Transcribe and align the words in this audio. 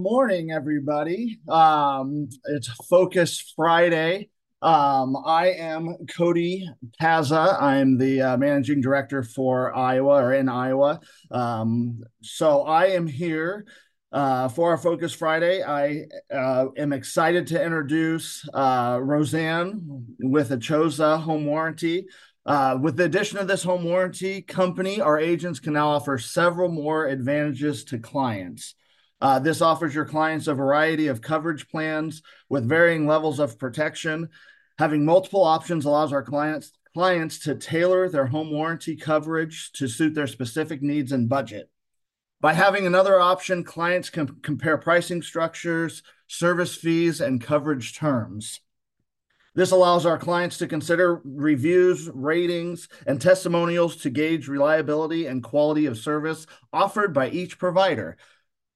morning, 0.00 0.50
everybody. 0.50 1.38
Um, 1.46 2.30
it's 2.46 2.68
Focus 2.88 3.52
Friday. 3.54 4.30
Um, 4.62 5.14
I 5.26 5.48
am 5.48 5.94
Cody 6.16 6.66
Paza. 7.00 7.60
I'm 7.60 7.98
the 7.98 8.22
uh, 8.22 8.36
managing 8.38 8.80
director 8.80 9.22
for 9.22 9.76
Iowa 9.76 10.22
or 10.22 10.32
in 10.32 10.48
Iowa. 10.48 11.00
Um, 11.30 12.00
so 12.22 12.62
I 12.62 12.86
am 12.86 13.06
here 13.06 13.66
uh, 14.10 14.48
for 14.48 14.70
our 14.70 14.78
Focus 14.78 15.12
Friday. 15.12 15.62
I 15.62 16.06
uh, 16.34 16.68
am 16.78 16.94
excited 16.94 17.46
to 17.48 17.62
introduce 17.62 18.48
uh, 18.54 18.98
Roseanne 19.02 20.06
with 20.18 20.48
Achosa 20.48 21.20
Home 21.20 21.44
Warranty. 21.44 22.06
Uh, 22.46 22.78
with 22.80 22.96
the 22.96 23.04
addition 23.04 23.36
of 23.36 23.48
this 23.48 23.62
home 23.62 23.84
warranty 23.84 24.40
company, 24.40 24.98
our 24.98 25.18
agents 25.18 25.60
can 25.60 25.74
now 25.74 25.90
offer 25.90 26.16
several 26.16 26.70
more 26.70 27.06
advantages 27.06 27.84
to 27.84 27.98
clients. 27.98 28.74
Uh, 29.20 29.38
this 29.38 29.60
offers 29.60 29.94
your 29.94 30.04
clients 30.04 30.46
a 30.46 30.54
variety 30.54 31.08
of 31.08 31.20
coverage 31.20 31.68
plans 31.68 32.22
with 32.48 32.68
varying 32.68 33.06
levels 33.06 33.38
of 33.38 33.58
protection. 33.58 34.28
Having 34.78 35.04
multiple 35.04 35.44
options 35.44 35.84
allows 35.84 36.12
our 36.12 36.22
clients 36.22 36.72
clients 36.94 37.38
to 37.38 37.54
tailor 37.54 38.08
their 38.08 38.26
home 38.26 38.50
warranty 38.50 38.96
coverage 38.96 39.70
to 39.72 39.86
suit 39.86 40.14
their 40.14 40.26
specific 40.26 40.82
needs 40.82 41.12
and 41.12 41.28
budget. 41.28 41.70
By 42.40 42.54
having 42.54 42.86
another 42.86 43.20
option, 43.20 43.64
clients 43.64 44.10
can 44.10 44.26
compare 44.42 44.78
pricing 44.78 45.22
structures, 45.22 46.02
service 46.26 46.74
fees, 46.74 47.20
and 47.20 47.40
coverage 47.40 47.96
terms. 47.96 48.60
This 49.54 49.72
allows 49.72 50.06
our 50.06 50.16
clients 50.16 50.58
to 50.58 50.66
consider 50.66 51.20
reviews, 51.24 52.08
ratings, 52.08 52.88
and 53.06 53.20
testimonials 53.20 53.96
to 53.96 54.10
gauge 54.10 54.48
reliability 54.48 55.26
and 55.26 55.42
quality 55.42 55.86
of 55.86 55.98
service 55.98 56.46
offered 56.72 57.12
by 57.12 57.30
each 57.30 57.58
provider. 57.58 58.16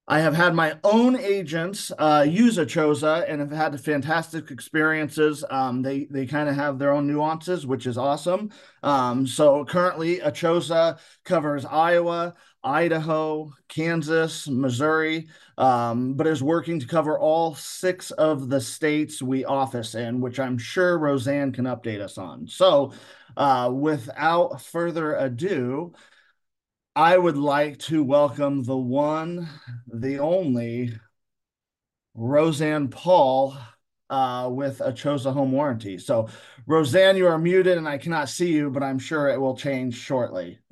I 0.06 0.20
have 0.20 0.34
had 0.34 0.54
my 0.54 0.78
own 0.84 1.18
agents 1.18 1.90
uh, 1.98 2.26
use 2.28 2.58
Achosa 2.58 3.24
and 3.26 3.40
have 3.40 3.50
had 3.50 3.80
fantastic 3.80 4.50
experiences. 4.50 5.42
Um, 5.48 5.80
they 5.80 6.05
they 6.10 6.27
kind 6.27 6.48
of 6.48 6.56
have 6.56 6.78
their 6.78 6.92
own 6.92 7.06
nuances, 7.06 7.66
which 7.66 7.86
is 7.86 7.97
awesome. 7.97 8.50
Um, 8.82 9.27
so 9.27 9.64
currently, 9.64 10.19
Achosa 10.19 10.98
covers 11.25 11.64
Iowa, 11.64 12.34
Idaho, 12.62 13.50
Kansas, 13.69 14.47
Missouri, 14.47 15.27
um, 15.56 16.12
but 16.14 16.27
is 16.27 16.42
working 16.42 16.78
to 16.80 16.86
cover 16.86 17.19
all 17.19 17.55
six 17.55 18.10
of 18.10 18.50
the 18.50 18.60
states 18.60 19.22
we 19.22 19.47
office 19.47 19.94
in, 19.94 20.20
which 20.20 20.38
I'm 20.38 20.58
sure 20.58 20.98
Roseanne 20.98 21.52
can 21.52 21.64
update 21.64 22.00
us 22.00 22.19
on. 22.19 22.47
So, 22.47 22.92
uh, 23.38 23.70
without 23.72 24.60
further 24.60 25.14
ado, 25.14 25.94
I 26.97 27.19
would 27.19 27.37
like 27.37 27.78
to 27.81 28.05
welcome 28.05 28.62
the 28.62 28.77
one, 28.77 29.48
the 29.92 30.20
only 30.20 30.92
Roseanne 32.14 32.89
Paul 32.89 33.56
uh, 34.09 34.48
with 34.53 34.78
Achosa 34.78 35.33
Home 35.33 35.50
Warranty. 35.50 35.98
So, 35.98 36.28
Roseanne, 36.67 37.17
you 37.17 37.27
are 37.27 37.39
muted 37.39 37.78
and 37.78 37.89
I 37.89 37.98
cannot 37.98 38.28
see 38.28 38.53
you, 38.53 38.70
but 38.70 38.84
I'm 38.84 39.00
sure 39.00 39.28
it 39.28 39.41
will 39.41 39.56
change 39.56 39.97
shortly. 39.97 40.61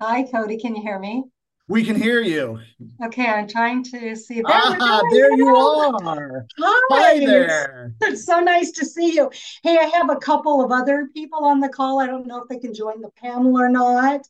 Hi, 0.00 0.24
Cody. 0.24 0.58
Can 0.58 0.74
you 0.74 0.82
hear 0.82 0.98
me? 0.98 1.24
We 1.70 1.84
can 1.84 1.94
hear 1.94 2.20
you. 2.20 2.58
Okay, 3.00 3.28
I'm 3.28 3.46
trying 3.46 3.84
to 3.84 4.16
see. 4.16 4.42
There, 4.42 4.44
ah, 4.48 5.00
there 5.12 5.32
you 5.36 5.54
are. 5.54 6.44
Hi. 6.58 6.80
Hi 6.90 7.18
there. 7.24 7.94
It's 8.00 8.24
so 8.24 8.40
nice 8.40 8.72
to 8.72 8.84
see 8.84 9.14
you. 9.14 9.30
Hey, 9.62 9.78
I 9.78 9.84
have 9.84 10.10
a 10.10 10.16
couple 10.16 10.64
of 10.64 10.72
other 10.72 11.08
people 11.14 11.44
on 11.44 11.60
the 11.60 11.68
call. 11.68 12.00
I 12.00 12.06
don't 12.06 12.26
know 12.26 12.42
if 12.42 12.48
they 12.48 12.58
can 12.58 12.74
join 12.74 13.00
the 13.00 13.10
panel 13.10 13.56
or 13.56 13.68
not. 13.68 14.22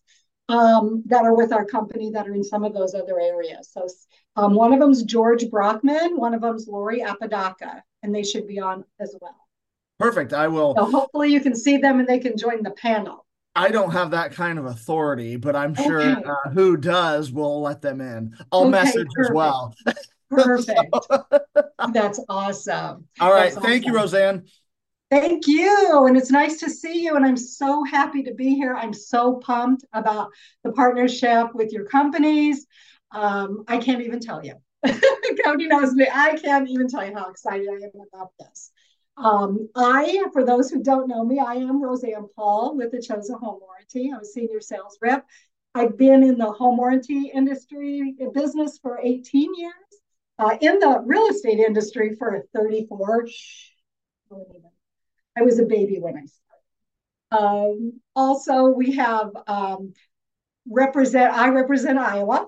Um, 0.50 1.02
that 1.06 1.24
are 1.24 1.34
with 1.34 1.50
our 1.50 1.64
company 1.64 2.10
that 2.10 2.28
are 2.28 2.34
in 2.34 2.44
some 2.44 2.62
of 2.62 2.74
those 2.74 2.94
other 2.94 3.18
areas. 3.18 3.70
So 3.72 3.86
um, 4.36 4.54
one 4.54 4.74
of 4.74 4.80
them's 4.80 5.04
George 5.04 5.48
Brockman, 5.48 6.18
one 6.18 6.34
of 6.34 6.42
them's 6.42 6.68
Lori 6.68 7.02
Apodaca, 7.02 7.82
and 8.02 8.14
they 8.14 8.24
should 8.24 8.48
be 8.48 8.58
on 8.58 8.84
as 8.98 9.16
well. 9.18 9.46
Perfect. 9.98 10.34
I 10.34 10.48
will. 10.48 10.74
So 10.74 10.84
hopefully 10.84 11.32
you 11.32 11.40
can 11.40 11.54
see 11.54 11.78
them 11.78 12.00
and 12.00 12.08
they 12.08 12.18
can 12.18 12.36
join 12.36 12.62
the 12.62 12.72
panel. 12.72 13.24
I 13.56 13.70
don't 13.70 13.90
have 13.90 14.12
that 14.12 14.32
kind 14.32 14.58
of 14.58 14.66
authority, 14.66 15.36
but 15.36 15.56
I'm 15.56 15.74
sure 15.74 16.00
okay. 16.00 16.22
uh, 16.22 16.50
who 16.50 16.76
does 16.76 17.32
will 17.32 17.60
let 17.60 17.82
them 17.82 18.00
in. 18.00 18.36
I'll 18.52 18.62
okay, 18.62 18.70
message 18.70 19.08
perfect. 19.14 19.30
as 19.30 19.34
well. 19.34 19.74
Perfect. 20.30 20.96
That's 21.92 22.20
awesome. 22.28 23.06
All 23.18 23.32
right. 23.32 23.52
That's 23.52 23.64
Thank 23.64 23.82
awesome. 23.82 23.94
you, 23.94 23.98
Roseanne. 23.98 24.44
Thank 25.10 25.48
you. 25.48 26.06
And 26.06 26.16
it's 26.16 26.30
nice 26.30 26.58
to 26.60 26.70
see 26.70 27.02
you. 27.02 27.16
And 27.16 27.26
I'm 27.26 27.36
so 27.36 27.82
happy 27.82 28.22
to 28.22 28.34
be 28.34 28.54
here. 28.54 28.74
I'm 28.74 28.92
so 28.92 29.40
pumped 29.44 29.84
about 29.92 30.30
the 30.62 30.70
partnership 30.70 31.48
with 31.52 31.72
your 31.72 31.84
companies. 31.86 32.66
Um, 33.10 33.64
I 33.66 33.78
can't 33.78 34.02
even 34.02 34.20
tell 34.20 34.44
you. 34.44 34.54
Cody 35.44 35.66
knows 35.66 35.94
me. 35.94 36.06
I 36.12 36.36
can't 36.36 36.68
even 36.68 36.88
tell 36.88 37.04
you 37.04 37.12
how 37.12 37.28
excited 37.28 37.68
I 37.68 37.74
am 37.74 37.90
about 38.12 38.30
this. 38.38 38.70
Um, 39.16 39.68
I, 39.74 40.24
for 40.32 40.44
those 40.44 40.70
who 40.70 40.82
don't 40.82 41.08
know 41.08 41.24
me, 41.24 41.38
I 41.38 41.54
am 41.54 41.82
Roseanne 41.82 42.28
Paul 42.34 42.76
with 42.76 42.92
Achosa 42.92 43.38
Home 43.38 43.60
Warranty. 43.60 44.10
I'm 44.12 44.20
a 44.20 44.24
senior 44.24 44.60
sales 44.60 44.98
rep. 45.02 45.26
I've 45.74 45.96
been 45.96 46.22
in 46.22 46.38
the 46.38 46.50
home 46.50 46.76
warranty 46.78 47.30
industry 47.32 48.16
business 48.34 48.78
for 48.78 48.98
18 49.02 49.54
years, 49.56 49.72
uh, 50.38 50.56
in 50.60 50.78
the 50.80 51.02
real 51.04 51.26
estate 51.26 51.58
industry 51.58 52.16
for 52.18 52.44
34. 52.54 53.28
I 55.36 55.42
was 55.42 55.58
a 55.58 55.64
baby 55.64 55.98
when 56.00 56.16
I 56.16 56.24
started. 56.24 57.44
Um, 57.44 58.00
also, 58.16 58.66
we 58.66 58.92
have 58.96 59.30
um, 59.46 59.92
represent. 60.68 61.32
I 61.32 61.50
represent 61.50 61.98
Iowa. 61.98 62.46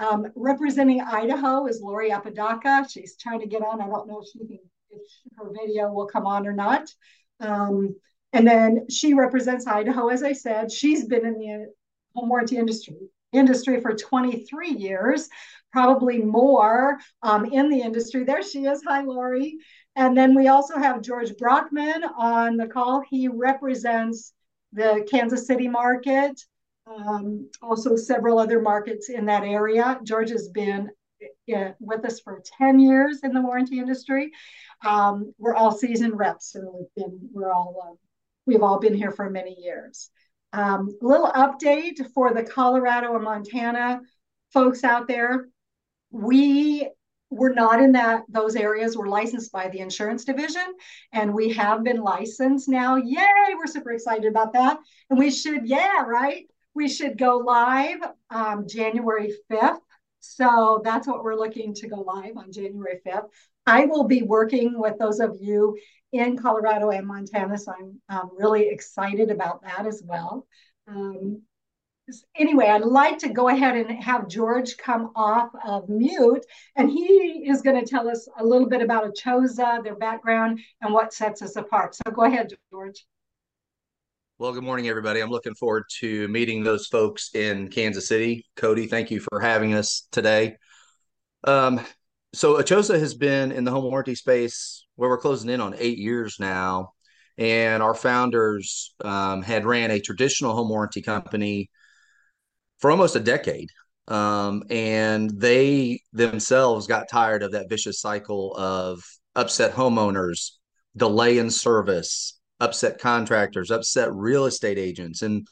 Um, 0.00 0.28
representing 0.36 1.00
Idaho 1.00 1.66
is 1.66 1.80
Lori 1.80 2.10
Apodaca. 2.10 2.86
She's 2.88 3.16
trying 3.16 3.40
to 3.40 3.46
get 3.46 3.62
on. 3.62 3.80
I 3.80 3.86
don't 3.86 4.06
know 4.06 4.20
if 4.20 4.28
she 4.32 4.38
can 4.38 4.60
if 4.90 5.00
her 5.36 5.50
video 5.52 5.90
will 5.92 6.06
come 6.06 6.26
on 6.26 6.46
or 6.46 6.52
not. 6.52 6.92
Um, 7.40 7.96
and 8.32 8.46
then 8.46 8.86
she 8.90 9.14
represents 9.14 9.66
Idaho, 9.66 10.08
as 10.08 10.22
I 10.22 10.32
said. 10.32 10.70
She's 10.70 11.06
been 11.06 11.24
in 11.24 11.38
the 11.38 11.72
home 12.14 12.28
warranty 12.28 12.56
industry 12.56 12.96
industry 13.32 13.80
for 13.80 13.94
23 13.94 14.70
years, 14.70 15.28
probably 15.72 16.18
more 16.18 16.98
um, 17.22 17.44
in 17.46 17.68
the 17.68 17.80
industry. 17.80 18.24
There 18.24 18.42
she 18.42 18.64
is. 18.64 18.82
Hi, 18.86 19.02
Lori. 19.02 19.58
And 19.96 20.16
then 20.16 20.34
we 20.34 20.48
also 20.48 20.78
have 20.78 21.02
George 21.02 21.36
Brockman 21.36 22.04
on 22.16 22.56
the 22.56 22.66
call. 22.66 23.02
He 23.08 23.28
represents 23.28 24.32
the 24.72 25.06
Kansas 25.10 25.46
City 25.46 25.68
market, 25.68 26.40
um, 26.86 27.50
also 27.62 27.96
several 27.96 28.38
other 28.38 28.60
markets 28.60 29.10
in 29.10 29.26
that 29.26 29.42
area. 29.42 29.98
George 30.04 30.30
has 30.30 30.48
been 30.48 30.90
uh, 31.54 31.72
with 31.80 32.04
us 32.04 32.20
for 32.20 32.42
10 32.58 32.78
years 32.78 33.20
in 33.22 33.32
the 33.32 33.40
warranty 33.40 33.78
industry. 33.78 34.32
Um, 34.86 35.32
we're 35.38 35.54
all 35.54 35.72
seasoned 35.72 36.18
reps, 36.18 36.52
so 36.52 36.60
we've 36.74 37.04
been 37.04 37.18
we're 37.32 37.52
all 37.52 37.76
uh, 37.82 37.94
we've 38.46 38.62
all 38.62 38.78
been 38.78 38.94
here 38.94 39.10
for 39.10 39.28
many 39.28 39.56
years. 39.60 40.10
Um, 40.52 40.96
little 41.02 41.30
update 41.30 42.00
for 42.14 42.32
the 42.32 42.42
Colorado 42.42 43.14
and 43.14 43.24
Montana 43.24 44.00
folks 44.52 44.84
out 44.84 45.08
there. 45.08 45.48
We 46.10 46.88
we're 47.30 47.52
not 47.52 47.80
in 47.80 47.92
that 47.92 48.22
those 48.28 48.56
areas. 48.56 48.96
We're 48.96 49.08
licensed 49.08 49.52
by 49.52 49.68
the 49.68 49.80
insurance 49.80 50.24
division, 50.24 50.64
and 51.12 51.34
we 51.34 51.52
have 51.52 51.84
been 51.84 52.00
licensed 52.00 52.68
now. 52.68 52.96
Yay! 52.96 53.54
We're 53.54 53.66
super 53.66 53.92
excited 53.92 54.26
about 54.26 54.54
that, 54.54 54.78
and 55.10 55.18
we 55.18 55.30
should 55.30 55.66
yeah 55.66 56.02
right. 56.04 56.46
We 56.74 56.88
should 56.88 57.18
go 57.18 57.38
live 57.38 57.98
um, 58.30 58.66
January 58.68 59.32
fifth. 59.50 59.80
So 60.20 60.80
that's 60.84 61.06
what 61.06 61.22
we're 61.22 61.36
looking 61.36 61.74
to 61.74 61.88
go 61.88 62.00
live 62.00 62.36
on 62.36 62.52
January 62.52 63.00
5th. 63.06 63.28
I 63.66 63.84
will 63.84 64.04
be 64.04 64.22
working 64.22 64.78
with 64.78 64.98
those 64.98 65.20
of 65.20 65.36
you 65.40 65.76
in 66.12 66.36
Colorado 66.36 66.90
and 66.90 67.06
Montana, 67.06 67.58
so 67.58 67.72
I'm 67.78 68.00
um, 68.08 68.30
really 68.36 68.68
excited 68.68 69.30
about 69.30 69.62
that 69.62 69.86
as 69.86 70.02
well. 70.04 70.46
Um, 70.86 71.42
anyway, 72.34 72.66
I'd 72.66 72.82
like 72.82 73.18
to 73.18 73.28
go 73.28 73.48
ahead 73.48 73.76
and 73.76 74.02
have 74.02 74.28
George 74.28 74.76
come 74.78 75.12
off 75.14 75.50
of 75.64 75.88
mute, 75.88 76.44
and 76.76 76.90
he 76.90 77.46
is 77.46 77.62
going 77.62 77.78
to 77.78 77.88
tell 77.88 78.08
us 78.08 78.28
a 78.38 78.44
little 78.44 78.68
bit 78.68 78.82
about 78.82 79.04
Achosa, 79.04 79.82
their 79.82 79.96
background, 79.96 80.60
and 80.80 80.92
what 80.94 81.12
sets 81.12 81.42
us 81.42 81.56
apart. 81.56 81.94
So 81.94 82.10
go 82.10 82.24
ahead, 82.24 82.52
George. 82.72 83.04
Well, 84.40 84.52
good 84.52 84.62
morning, 84.62 84.86
everybody. 84.88 85.18
I'm 85.18 85.30
looking 85.30 85.56
forward 85.56 85.86
to 85.98 86.28
meeting 86.28 86.62
those 86.62 86.86
folks 86.86 87.34
in 87.34 87.70
Kansas 87.70 88.06
City. 88.06 88.46
Cody, 88.54 88.86
thank 88.86 89.10
you 89.10 89.18
for 89.18 89.40
having 89.40 89.74
us 89.74 90.06
today. 90.12 90.58
Um, 91.42 91.80
so 92.32 92.54
Achosa 92.62 93.00
has 93.00 93.14
been 93.14 93.50
in 93.50 93.64
the 93.64 93.72
home 93.72 93.82
warranty 93.82 94.14
space 94.14 94.86
where 94.94 95.10
we're 95.10 95.18
closing 95.18 95.50
in 95.50 95.60
on 95.60 95.74
eight 95.76 95.98
years 95.98 96.36
now. 96.38 96.92
And 97.36 97.82
our 97.82 97.96
founders 97.96 98.94
um, 99.04 99.42
had 99.42 99.66
ran 99.66 99.90
a 99.90 99.98
traditional 99.98 100.54
home 100.54 100.68
warranty 100.68 101.02
company 101.02 101.68
for 102.78 102.92
almost 102.92 103.16
a 103.16 103.20
decade. 103.20 103.70
Um, 104.06 104.62
and 104.70 105.30
they 105.30 106.02
themselves 106.12 106.86
got 106.86 107.10
tired 107.10 107.42
of 107.42 107.50
that 107.52 107.68
vicious 107.68 108.00
cycle 108.00 108.54
of 108.54 109.02
upset 109.34 109.74
homeowners, 109.74 110.52
delay 110.96 111.38
in 111.38 111.50
service, 111.50 112.37
upset 112.60 112.98
contractors, 112.98 113.70
upset 113.70 114.12
real 114.12 114.46
estate 114.46 114.78
agents. 114.78 115.22
And 115.22 115.46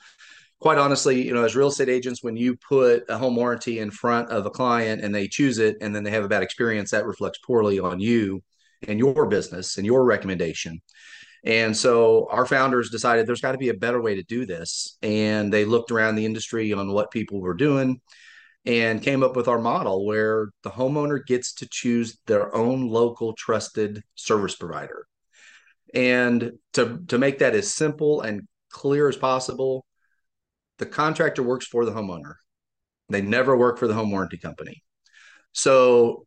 quite 0.60 0.78
honestly, 0.78 1.22
you 1.22 1.34
know, 1.34 1.44
as 1.44 1.56
real 1.56 1.68
estate 1.68 1.88
agents, 1.88 2.22
when 2.22 2.36
you 2.36 2.56
put 2.56 3.04
a 3.08 3.18
home 3.18 3.36
warranty 3.36 3.78
in 3.78 3.90
front 3.90 4.30
of 4.30 4.46
a 4.46 4.50
client 4.50 5.02
and 5.02 5.14
they 5.14 5.28
choose 5.28 5.58
it 5.58 5.76
and 5.80 5.94
then 5.94 6.02
they 6.02 6.10
have 6.10 6.24
a 6.24 6.28
bad 6.28 6.42
experience, 6.42 6.90
that 6.90 7.06
reflects 7.06 7.38
poorly 7.38 7.78
on 7.78 8.00
you 8.00 8.42
and 8.86 8.98
your 8.98 9.26
business 9.26 9.76
and 9.76 9.86
your 9.86 10.04
recommendation. 10.04 10.80
And 11.44 11.76
so 11.76 12.26
our 12.30 12.44
founders 12.46 12.90
decided 12.90 13.26
there's 13.26 13.40
got 13.40 13.52
to 13.52 13.58
be 13.58 13.68
a 13.68 13.74
better 13.74 14.02
way 14.02 14.16
to 14.16 14.22
do 14.24 14.46
this. 14.46 14.98
And 15.02 15.52
they 15.52 15.64
looked 15.64 15.92
around 15.92 16.16
the 16.16 16.26
industry 16.26 16.72
on 16.72 16.92
what 16.92 17.12
people 17.12 17.40
were 17.40 17.54
doing 17.54 18.00
and 18.64 19.00
came 19.00 19.22
up 19.22 19.36
with 19.36 19.46
our 19.46 19.60
model 19.60 20.04
where 20.04 20.48
the 20.64 20.70
homeowner 20.70 21.24
gets 21.24 21.54
to 21.54 21.68
choose 21.70 22.18
their 22.26 22.52
own 22.54 22.88
local 22.88 23.32
trusted 23.34 24.02
service 24.16 24.56
provider. 24.56 25.06
And 25.96 26.52
to, 26.74 27.00
to 27.08 27.18
make 27.18 27.38
that 27.38 27.54
as 27.54 27.72
simple 27.72 28.20
and 28.20 28.42
clear 28.70 29.08
as 29.08 29.16
possible, 29.16 29.86
the 30.76 30.84
contractor 30.84 31.42
works 31.42 31.66
for 31.66 31.86
the 31.86 31.92
homeowner. 31.92 32.34
They 33.08 33.22
never 33.22 33.56
work 33.56 33.78
for 33.78 33.88
the 33.88 33.94
home 33.94 34.10
warranty 34.10 34.36
company. 34.36 34.82
So 35.52 36.26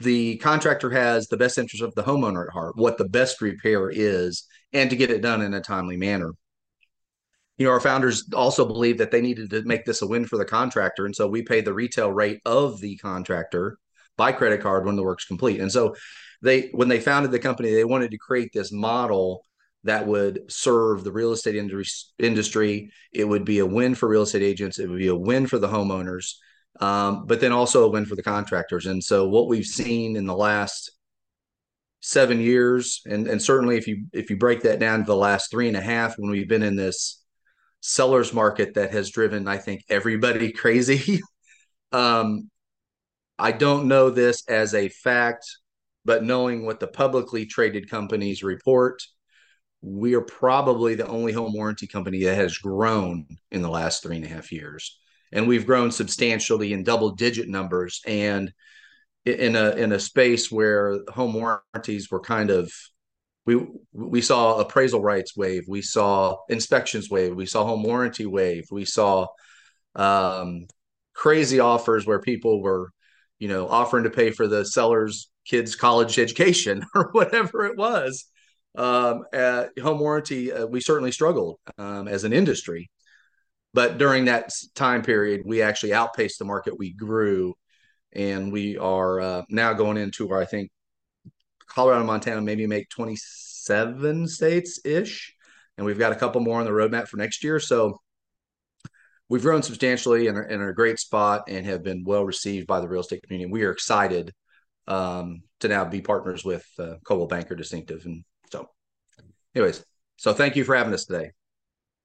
the 0.00 0.38
contractor 0.38 0.90
has 0.90 1.28
the 1.28 1.36
best 1.36 1.56
interest 1.56 1.84
of 1.84 1.94
the 1.94 2.02
homeowner 2.02 2.46
at 2.46 2.52
heart, 2.52 2.76
what 2.76 2.98
the 2.98 3.08
best 3.08 3.40
repair 3.40 3.90
is, 3.90 4.44
and 4.72 4.90
to 4.90 4.96
get 4.96 5.10
it 5.10 5.22
done 5.22 5.40
in 5.40 5.54
a 5.54 5.60
timely 5.60 5.96
manner. 5.96 6.32
You 7.58 7.66
know, 7.66 7.72
our 7.72 7.80
founders 7.80 8.28
also 8.34 8.66
believed 8.66 8.98
that 8.98 9.12
they 9.12 9.22
needed 9.22 9.50
to 9.50 9.62
make 9.62 9.84
this 9.84 10.02
a 10.02 10.06
win 10.06 10.26
for 10.26 10.36
the 10.36 10.44
contractor. 10.44 11.06
And 11.06 11.14
so 11.14 11.28
we 11.28 11.42
pay 11.42 11.60
the 11.60 11.72
retail 11.72 12.12
rate 12.12 12.40
of 12.44 12.80
the 12.80 12.96
contractor 12.96 13.78
by 14.16 14.32
credit 14.32 14.60
card 14.62 14.84
when 14.84 14.96
the 14.96 15.04
work's 15.04 15.26
complete. 15.26 15.60
And 15.60 15.70
so 15.70 15.94
they, 16.46 16.68
when 16.72 16.88
they 16.88 17.00
founded 17.00 17.30
the 17.32 17.38
company, 17.38 17.72
they 17.72 17.84
wanted 17.84 18.10
to 18.10 18.18
create 18.18 18.50
this 18.52 18.72
model 18.72 19.42
that 19.84 20.06
would 20.06 20.50
serve 20.50 21.04
the 21.04 21.12
real 21.12 21.32
estate 21.32 21.56
industry. 22.18 22.90
It 23.12 23.24
would 23.24 23.44
be 23.44 23.60
a 23.60 23.66
win 23.66 23.94
for 23.94 24.08
real 24.08 24.22
estate 24.22 24.42
agents. 24.42 24.78
It 24.78 24.88
would 24.88 24.98
be 24.98 25.08
a 25.08 25.14
win 25.14 25.46
for 25.46 25.58
the 25.58 25.68
homeowners, 25.68 26.34
um, 26.80 27.26
but 27.26 27.40
then 27.40 27.52
also 27.52 27.84
a 27.84 27.90
win 27.90 28.04
for 28.04 28.16
the 28.16 28.22
contractors. 28.22 28.86
And 28.86 29.02
so 29.02 29.28
what 29.28 29.48
we've 29.48 29.64
seen 29.64 30.16
in 30.16 30.26
the 30.26 30.36
last 30.36 30.90
seven 32.00 32.40
years, 32.40 33.02
and 33.06 33.26
and 33.26 33.42
certainly 33.42 33.76
if 33.76 33.86
you 33.86 34.06
if 34.12 34.30
you 34.30 34.36
break 34.36 34.62
that 34.62 34.78
down 34.78 35.00
to 35.00 35.06
the 35.06 35.16
last 35.16 35.50
three 35.50 35.68
and 35.68 35.76
a 35.76 35.80
half, 35.80 36.18
when 36.18 36.30
we've 36.30 36.48
been 36.48 36.62
in 36.62 36.76
this 36.76 37.22
sellers 37.80 38.32
market 38.32 38.74
that 38.74 38.92
has 38.92 39.10
driven, 39.10 39.46
I 39.46 39.58
think, 39.58 39.84
everybody 39.88 40.52
crazy. 40.62 41.20
um, 41.92 42.50
I 43.38 43.52
don't 43.52 43.86
know 43.86 44.10
this 44.10 44.42
as 44.48 44.74
a 44.74 44.88
fact, 44.88 45.44
but 46.06 46.24
knowing 46.24 46.64
what 46.64 46.80
the 46.80 46.86
publicly 46.86 47.44
traded 47.44 47.90
companies 47.90 48.42
report 48.42 49.02
we 49.82 50.14
are 50.14 50.22
probably 50.22 50.94
the 50.94 51.06
only 51.06 51.32
home 51.32 51.52
warranty 51.52 51.86
company 51.86 52.24
that 52.24 52.34
has 52.34 52.58
grown 52.58 53.26
in 53.50 53.62
the 53.62 53.68
last 53.68 54.02
three 54.02 54.16
and 54.16 54.24
a 54.24 54.28
half 54.28 54.50
years. 54.50 54.98
And 55.32 55.46
we've 55.46 55.66
grown 55.66 55.90
substantially 55.90 56.72
in 56.72 56.82
double 56.82 57.10
digit 57.10 57.48
numbers 57.48 58.00
and 58.06 58.52
in 59.24 59.56
a 59.56 59.70
in 59.70 59.92
a 59.92 60.00
space 60.00 60.50
where 60.50 61.00
home 61.08 61.34
warranties 61.34 62.10
were 62.10 62.20
kind 62.20 62.50
of 62.50 62.72
we 63.44 63.64
we 63.92 64.22
saw 64.22 64.58
appraisal 64.58 65.02
rights 65.02 65.36
wave, 65.36 65.64
we 65.68 65.82
saw 65.82 66.36
inspections 66.48 67.10
wave, 67.10 67.34
we 67.34 67.46
saw 67.46 67.64
home 67.64 67.82
warranty 67.82 68.26
wave, 68.26 68.64
we 68.70 68.84
saw 68.84 69.26
um, 69.94 70.66
crazy 71.14 71.60
offers 71.60 72.06
where 72.06 72.20
people 72.20 72.60
were, 72.62 72.90
you 73.38 73.48
know, 73.48 73.68
offering 73.68 74.04
to 74.04 74.10
pay 74.10 74.30
for 74.30 74.46
the 74.48 74.64
seller's 74.64 75.28
kids' 75.46 75.76
college 75.76 76.18
education 76.18 76.84
or 76.94 77.10
whatever 77.12 77.66
it 77.66 77.76
was 77.76 78.26
um, 78.76 79.24
home 79.32 79.98
warranty, 79.98 80.52
uh, 80.52 80.66
we 80.66 80.80
certainly 80.80 81.12
struggled 81.12 81.58
um, 81.78 82.08
as 82.08 82.24
an 82.24 82.32
industry. 82.32 82.90
But 83.74 83.98
during 83.98 84.26
that 84.26 84.50
time 84.74 85.02
period, 85.02 85.42
we 85.44 85.62
actually 85.62 85.92
outpaced 85.92 86.38
the 86.38 86.44
market. 86.44 86.78
We 86.78 86.92
grew, 86.92 87.54
and 88.12 88.52
we 88.52 88.78
are 88.78 89.20
uh, 89.20 89.42
now 89.48 89.74
going 89.74 89.96
into 89.96 90.26
where 90.26 90.40
I 90.40 90.46
think 90.46 90.70
Colorado 91.66 92.04
Montana 92.04 92.40
maybe 92.40 92.66
make 92.66 92.88
27 92.88 94.28
states 94.28 94.80
ish. 94.84 95.34
And 95.76 95.84
we've 95.84 95.98
got 95.98 96.12
a 96.12 96.16
couple 96.16 96.40
more 96.40 96.58
on 96.58 96.64
the 96.64 96.70
roadmap 96.70 97.08
for 97.08 97.18
next 97.18 97.44
year. 97.44 97.60
So 97.60 98.00
we've 99.28 99.42
grown 99.42 99.62
substantially 99.62 100.28
and 100.28 100.38
are 100.38 100.44
in 100.44 100.62
a 100.62 100.72
great 100.72 100.98
spot 100.98 101.44
and 101.48 101.66
have 101.66 101.82
been 101.82 102.04
well 102.04 102.24
received 102.24 102.66
by 102.66 102.80
the 102.80 102.88
real 102.88 103.02
estate 103.02 103.22
community. 103.24 103.52
We 103.52 103.64
are 103.64 103.72
excited 103.72 104.32
um, 104.88 105.42
to 105.60 105.68
now 105.68 105.84
be 105.84 106.00
partners 106.00 106.44
with 106.44 106.66
uh, 106.78 106.94
Coldwell 107.04 107.28
Banker 107.28 107.54
Distinctive 107.54 108.04
and 108.04 108.24
so, 108.50 108.68
anyways, 109.54 109.84
so 110.16 110.32
thank 110.32 110.56
you 110.56 110.64
for 110.64 110.76
having 110.76 110.94
us 110.94 111.04
today. 111.04 111.32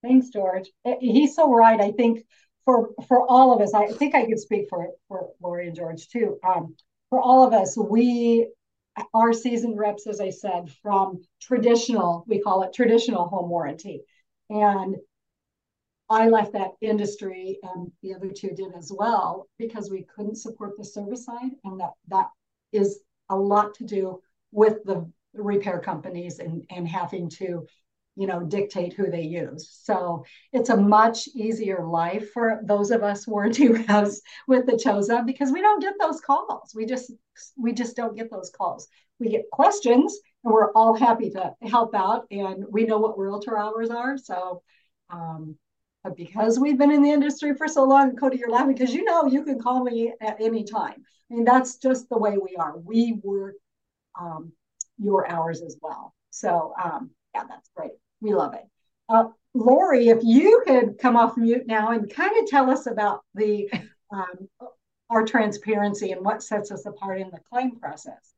Thanks, 0.04 0.30
George. 0.30 0.70
Eh, 0.86 0.96
he's 1.00 1.36
so 1.36 1.54
right. 1.54 1.80
I 1.80 1.92
think 1.92 2.26
for 2.66 2.90
for 3.08 3.26
all 3.30 3.54
of 3.54 3.62
us, 3.62 3.74
I 3.74 3.88
think 3.88 4.16
I 4.16 4.26
could 4.26 4.40
speak 4.40 4.68
for 4.70 4.90
for 5.08 5.30
Lori 5.42 5.68
and 5.68 5.76
George 5.76 6.08
too. 6.08 6.40
Um, 6.48 6.76
for 7.10 7.20
all 7.20 7.46
of 7.46 7.54
us, 7.54 7.78
we 7.78 8.48
are 9.14 9.34
seasoned 9.34 9.78
reps, 9.78 10.08
as 10.08 10.20
I 10.20 10.30
said, 10.30 10.72
from 10.82 11.22
traditional, 11.42 12.26
we 12.28 12.42
call 12.42 12.64
it 12.64 12.74
traditional 12.74 13.28
home 13.28 13.50
warranty. 13.50 14.02
And 14.50 14.98
I 16.10 16.28
left 16.28 16.54
that 16.54 16.72
industry 16.82 17.58
and 17.64 17.90
the 18.02 18.14
other 18.14 18.30
two 18.30 18.50
did 18.50 18.74
as 18.76 18.92
well 18.94 19.48
because 19.58 19.90
we 19.90 20.06
couldn't 20.14 20.36
support 20.36 20.78
the 20.78 20.84
service 20.84 21.26
side. 21.26 21.52
And 21.64 21.80
that 21.80 21.92
that 22.10 22.28
is 22.72 23.00
a 23.30 23.36
lot 23.36 23.74
to 23.76 23.86
do 23.86 24.22
with 24.52 24.84
the 24.84 25.10
repair 25.34 25.80
companies 25.80 26.40
and, 26.40 26.64
and 26.70 26.88
having 26.88 27.30
to 27.30 27.66
you 28.18 28.28
know 28.28 28.42
dictate 28.44 28.94
who 28.94 29.10
they 29.10 29.24
use. 29.24 29.80
So 29.84 30.26
it's 30.52 30.70
a 30.70 30.78
much 30.78 31.28
easier 31.30 31.86
life 31.86 32.32
for 32.32 32.60
those 32.64 32.92
of 32.92 33.04
us 33.04 33.28
warranty 33.28 33.70
reps 33.70 34.22
with 34.48 34.66
the 34.66 34.74
choza 34.74 35.26
because 35.26 35.52
we 35.52 35.62
don't 35.62 35.82
get 35.82 35.94
those 36.00 36.20
calls. 36.20 36.74
We 36.76 36.86
just 36.86 37.12
we 37.58 37.74
just 37.74 37.96
don't 37.96 38.16
get 38.16 38.30
those 38.30 38.50
calls. 38.50 38.88
We 39.20 39.30
get 39.30 39.50
questions 39.52 40.18
and 40.44 40.54
we're 40.54 40.72
all 40.74 40.94
happy 40.94 41.30
to 41.32 41.54
help 41.62 41.96
out 41.96 42.26
and 42.32 42.66
we 42.70 42.86
know 42.86 42.98
what 42.98 43.18
realtor 43.18 43.58
hours 43.58 43.90
are. 43.90 44.18
So 44.18 44.62
um, 45.10 45.58
but 46.04 46.16
because 46.18 46.60
we've 46.60 46.78
been 46.78 46.92
in 46.92 47.02
the 47.02 47.12
industry 47.12 47.54
for 47.56 47.68
so 47.68 47.84
long 47.84 48.16
cody 48.16 48.38
you're 48.38 48.50
laughing 48.50 48.74
because 48.74 48.94
you 48.94 49.04
know 49.04 49.26
you 49.26 49.44
can 49.44 49.60
call 49.60 49.84
me 49.84 50.14
at 50.22 50.38
any 50.42 50.64
time 50.64 51.04
i 51.32 51.34
mean 51.34 51.44
that's 51.44 51.78
just 51.78 52.10
the 52.10 52.18
way 52.18 52.38
we 52.38 52.56
are 52.58 52.78
we 52.78 53.20
work 53.24 53.56
um, 54.20 54.52
your 55.02 55.30
hours 55.30 55.62
as 55.62 55.78
well. 55.82 56.14
So 56.30 56.74
um, 56.82 57.12
yeah, 57.34 57.44
that's 57.48 57.70
great. 57.76 57.92
We 58.22 58.34
love 58.34 58.54
it. 58.54 58.64
Uh, 59.10 59.26
Lori, 59.54 60.08
if 60.10 60.20
you 60.24 60.64
could 60.66 60.98
come 60.98 61.18
off 61.18 61.36
mute 61.36 61.68
now 61.68 61.92
and 61.92 62.10
kind 62.10 62.38
of 62.38 62.50
tell 62.50 62.70
us 62.70 62.88
about 62.88 63.22
the 63.36 63.70
um, 64.14 64.70
our 65.10 65.26
transparency 65.26 66.12
and 66.12 66.24
what 66.24 66.42
sets 66.42 66.72
us 66.72 66.86
apart 66.86 67.20
in 67.20 67.30
the 67.32 67.40
claim 67.52 67.78
process. 67.78 68.34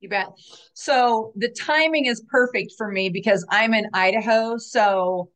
You 0.00 0.08
bet. 0.08 0.28
So 0.72 1.32
the 1.36 1.50
timing 1.50 2.06
is 2.06 2.24
perfect 2.28 2.72
for 2.76 2.90
me 2.90 3.10
because 3.10 3.46
I'm 3.50 3.74
in 3.74 3.86
Idaho. 3.92 4.56
So 4.56 5.30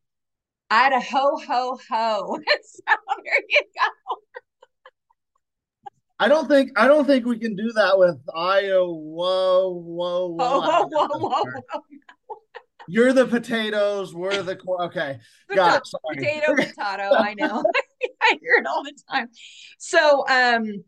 Idaho, 0.69 1.37
ho, 1.37 1.37
ho. 1.47 1.79
Ho. 1.89 2.39
So 2.63 2.81
there 3.23 3.33
you 3.49 3.61
go. 3.75 4.15
I 6.17 6.27
don't 6.27 6.47
think 6.47 6.71
I 6.77 6.87
don't 6.87 7.05
think 7.05 7.25
we 7.25 7.37
can 7.37 7.55
do 7.55 7.71
that 7.73 7.97
with 7.97 8.17
Iowa. 8.33 8.87
Whoa, 8.87 9.69
whoa, 9.69 10.27
whoa, 10.27 10.61
whoa, 10.61 10.87
whoa, 10.87 11.07
whoa, 11.07 11.43
whoa. 11.43 11.81
You're 12.87 13.13
the 13.13 13.25
potatoes. 13.25 14.13
We're 14.13 14.43
the 14.43 14.59
okay. 14.81 15.19
Got 15.53 15.81
it. 15.81 16.17
Potato, 16.17 16.55
potato. 16.55 17.15
I 17.15 17.33
know. 17.33 17.63
I 18.21 18.37
hear 18.41 18.55
it 18.59 18.67
all 18.67 18.83
the 18.83 18.93
time. 19.11 19.29
So, 19.77 20.25
um, 20.27 20.83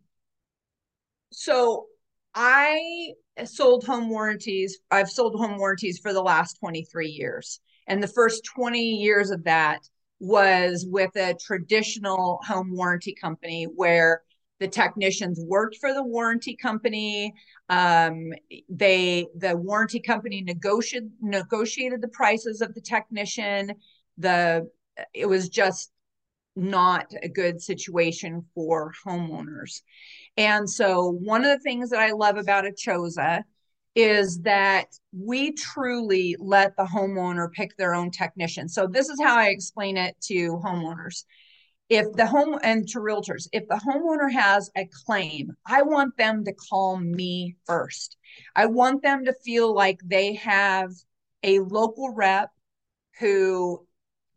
so 1.31 1.87
I 2.35 3.13
sold 3.45 3.85
home 3.85 4.09
warranties. 4.09 4.79
I've 4.91 5.09
sold 5.09 5.35
home 5.35 5.57
warranties 5.57 5.99
for 5.99 6.13
the 6.13 6.21
last 6.21 6.59
23 6.59 7.09
years, 7.09 7.59
and 7.87 8.01
the 8.01 8.07
first 8.07 8.43
20 8.45 8.79
years 8.79 9.31
of 9.31 9.43
that 9.43 9.79
was 10.19 10.85
with 10.89 11.15
a 11.15 11.35
traditional 11.35 12.39
home 12.45 12.75
warranty 12.75 13.13
company 13.13 13.65
where 13.75 14.21
the 14.59 14.67
technicians 14.67 15.39
worked 15.45 15.77
for 15.77 15.93
the 15.93 16.03
warranty 16.03 16.55
company. 16.55 17.33
Um, 17.69 18.33
they 18.69 19.27
the 19.35 19.55
warranty 19.55 19.99
company 19.99 20.41
negotiated 20.41 21.11
negotiated 21.21 22.01
the 22.01 22.07
prices 22.07 22.61
of 22.61 22.73
the 22.73 22.81
technician. 22.81 23.73
The 24.17 24.67
it 25.13 25.27
was 25.27 25.49
just 25.49 25.91
not 26.55 27.05
a 27.21 27.29
good 27.29 27.61
situation 27.61 28.43
for 28.55 28.91
homeowners. 29.05 29.81
And 30.37 30.67
so 30.67 31.11
one 31.11 31.45
of 31.45 31.51
the 31.51 31.63
things 31.63 31.91
that 31.91 31.99
i 31.99 32.11
love 32.11 32.37
about 32.37 32.65
achosa 32.65 33.43
is 33.97 34.39
that 34.41 34.85
we 35.11 35.51
truly 35.53 36.35
let 36.39 36.77
the 36.77 36.85
homeowner 36.85 37.51
pick 37.51 37.75
their 37.77 37.95
own 37.95 38.11
technician 38.11 38.69
so 38.69 38.85
this 38.85 39.09
is 39.09 39.19
how 39.19 39.35
i 39.35 39.47
explain 39.47 39.97
it 39.97 40.15
to 40.21 40.61
homeowners 40.63 41.23
if 41.89 42.11
the 42.13 42.25
home 42.25 42.59
and 42.63 42.87
to 42.89 42.99
realtors, 42.99 43.47
if 43.53 43.67
the 43.67 43.75
homeowner 43.75 44.31
has 44.31 44.69
a 44.75 44.89
claim, 45.05 45.55
I 45.65 45.83
want 45.83 46.17
them 46.17 46.43
to 46.43 46.53
call 46.53 46.97
me 46.97 47.55
first. 47.65 48.17
I 48.55 48.65
want 48.65 49.03
them 49.03 49.25
to 49.25 49.33
feel 49.33 49.73
like 49.73 49.99
they 50.03 50.33
have 50.33 50.91
a 51.43 51.59
local 51.59 52.13
rep 52.13 52.49
who 53.19 53.86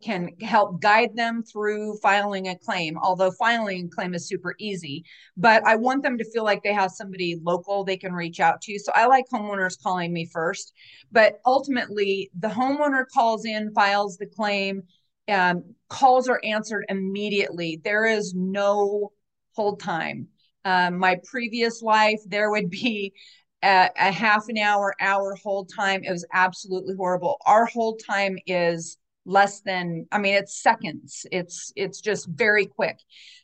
can 0.02 0.30
help 0.40 0.80
guide 0.80 1.14
them 1.14 1.42
through 1.42 1.96
filing 1.98 2.48
a 2.48 2.56
claim 2.56 2.98
although 3.02 3.30
filing 3.32 3.86
a 3.86 3.94
claim 3.94 4.14
is 4.14 4.26
super 4.26 4.54
easy. 4.58 5.04
But 5.36 5.64
i 5.66 5.76
want 5.76 6.02
them 6.02 6.18
to 6.18 6.30
feel 6.30 6.44
like 6.44 6.62
they 6.62 6.72
have 6.72 6.90
somebody 6.90 7.38
local 7.42 7.84
they 7.84 7.96
can 7.96 8.12
reach 8.12 8.40
out 8.40 8.60
to. 8.62 8.78
So 8.78 8.92
i 8.94 9.06
like 9.06 9.26
homeowners 9.32 9.82
calling 9.82 10.12
me 10.12 10.26
first. 10.32 10.72
But 11.12 11.40
ultimately 11.46 12.30
the 12.38 12.48
homeowner 12.48 13.04
calls 13.12 13.44
in 13.44 13.72
files 13.72 14.16
the 14.16 14.26
claim 14.26 14.82
um, 15.28 15.62
calls 15.88 16.28
are 16.28 16.40
answered 16.44 16.84
immediately. 16.88 17.80
There 17.84 18.04
is 18.04 18.34
no 18.34 19.12
hold 19.54 19.80
time. 19.80 20.28
Um, 20.64 20.98
my 20.98 21.18
previous 21.24 21.82
life 21.82 22.20
there 22.26 22.50
would 22.50 22.70
be 22.70 23.12
a, 23.62 23.90
a 23.98 24.12
half 24.12 24.48
an 24.48 24.58
hour 24.58 24.94
hour 25.00 25.36
hold 25.42 25.70
time. 25.74 26.02
It 26.04 26.10
was 26.10 26.26
absolutely 26.32 26.94
horrible. 26.96 27.36
Our 27.46 27.66
hold 27.66 28.00
time 28.06 28.38
is 28.46 28.96
less 29.26 29.60
than 29.60 30.06
i 30.12 30.18
mean 30.18 30.34
it's 30.34 30.62
seconds. 30.62 31.26
It's 31.30 31.72
it's 31.76 32.00
just 32.00 32.26
very 32.28 32.66
quick. 32.66 32.98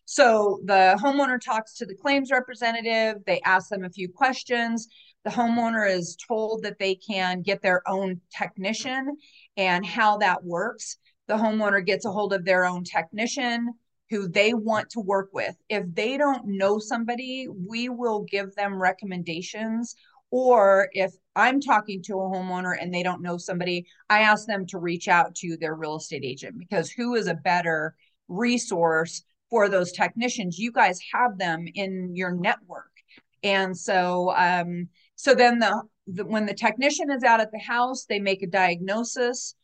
So 0.04 0.60
the 0.64 0.98
homeowner 1.02 1.40
talks 1.40 1.74
to 1.74 1.86
the 1.86 1.94
claims 1.94 2.30
representative. 2.30 3.22
They 3.26 3.40
ask 3.44 3.68
them 3.68 3.84
a 3.84 3.90
few 3.90 4.08
questions. 4.08 4.88
The 5.24 5.30
homeowner 5.30 5.90
is 5.90 6.16
told 6.28 6.62
that 6.62 6.78
they 6.78 6.94
can 6.94 7.42
get 7.42 7.60
their 7.60 7.82
own 7.88 8.20
technician 8.30 9.16
and 9.56 9.84
how 9.84 10.18
that 10.18 10.44
works. 10.44 10.98
The 11.26 11.34
homeowner 11.34 11.84
gets 11.84 12.04
a 12.04 12.12
hold 12.12 12.32
of 12.32 12.44
their 12.44 12.64
own 12.64 12.84
technician 12.84 13.74
who 14.08 14.28
they 14.28 14.54
want 14.54 14.88
to 14.90 15.00
work 15.00 15.30
with. 15.32 15.56
If 15.68 15.84
they 15.92 16.16
don't 16.16 16.46
know 16.46 16.78
somebody 16.78 17.48
we 17.48 17.88
will 17.88 18.22
give 18.22 18.54
them 18.54 18.80
recommendations 18.80 19.96
or 20.36 20.90
if 20.92 21.14
I'm 21.34 21.62
talking 21.62 22.02
to 22.02 22.16
a 22.16 22.28
homeowner 22.28 22.76
and 22.78 22.92
they 22.92 23.02
don't 23.02 23.22
know 23.22 23.38
somebody, 23.38 23.86
I 24.10 24.20
ask 24.20 24.46
them 24.46 24.66
to 24.66 24.78
reach 24.78 25.08
out 25.08 25.34
to 25.36 25.56
their 25.56 25.74
real 25.74 25.96
estate 25.96 26.24
agent 26.26 26.58
because 26.58 26.90
who 26.90 27.14
is 27.14 27.26
a 27.26 27.32
better 27.32 27.96
resource 28.28 29.22
for 29.48 29.70
those 29.70 29.92
technicians? 29.92 30.58
You 30.58 30.72
guys 30.72 31.00
have 31.14 31.38
them 31.38 31.64
in 31.74 32.14
your 32.14 32.32
network. 32.32 32.90
And 33.42 33.74
so, 33.74 34.34
um, 34.36 34.88
so 35.14 35.34
then 35.34 35.58
the, 35.58 35.82
the 36.06 36.26
when 36.26 36.44
the 36.44 36.52
technician 36.52 37.10
is 37.10 37.24
out 37.24 37.40
at 37.40 37.50
the 37.50 37.58
house, 37.58 38.04
they 38.04 38.18
make 38.18 38.42
a 38.42 38.46
diagnosis. 38.46 39.54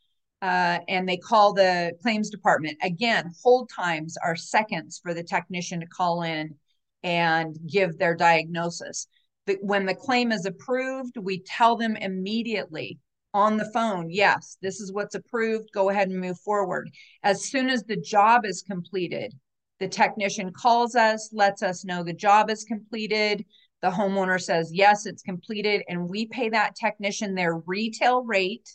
Uh, 0.41 0.81
and 0.89 1.09
they 1.09 1.19
call 1.19 1.53
the 1.53 1.93
claims 2.03 2.29
department. 2.29 2.77
Again, 2.83 3.31
hold 3.45 3.71
times 3.71 4.17
are 4.25 4.35
seconds 4.35 4.99
for 5.01 5.15
the 5.15 5.23
technician 5.23 5.79
to 5.81 5.87
call 5.87 6.23
in 6.23 6.57
and 7.05 7.57
give 7.69 7.97
their 7.97 8.17
diagnosis 8.17 9.07
the, 9.47 9.59
when 9.61 9.87
the 9.87 9.95
claim 9.95 10.33
is 10.33 10.47
approved, 10.47 11.17
we 11.17 11.43
tell 11.43 11.77
them 11.77 11.97
immediately 11.97 12.99
on 13.35 13.57
the 13.57 13.71
phone, 13.73 14.11
yes, 14.11 14.59
this 14.61 14.81
is 14.81 14.93
what's 14.93 15.15
approved. 15.15 15.71
Go 15.73 15.89
ahead 15.89 16.09
and 16.09 16.21
move 16.21 16.39
forward. 16.41 16.91
As 17.23 17.47
soon 17.47 17.71
as 17.71 17.83
the 17.83 17.97
job 17.97 18.45
is 18.45 18.63
completed, 18.63 19.35
the 19.81 19.89
technician 19.89 20.53
calls 20.53 20.95
us, 20.95 21.31
lets 21.33 21.63
us 21.63 21.85
know 21.85 22.03
the 22.03 22.13
job 22.13 22.51
is 22.51 22.65
completed. 22.65 23.45
The 23.81 23.91
homeowner 23.91 24.41
says, 24.41 24.71
yes, 24.73 25.07
it's 25.07 25.23
completed. 25.23 25.83
And 25.89 26.09
we 26.09 26.27
pay 26.27 26.51
that 26.51 26.77
technician 26.77 27.35
their 27.35 27.57
retail 27.57 28.23
rate. 28.23 28.69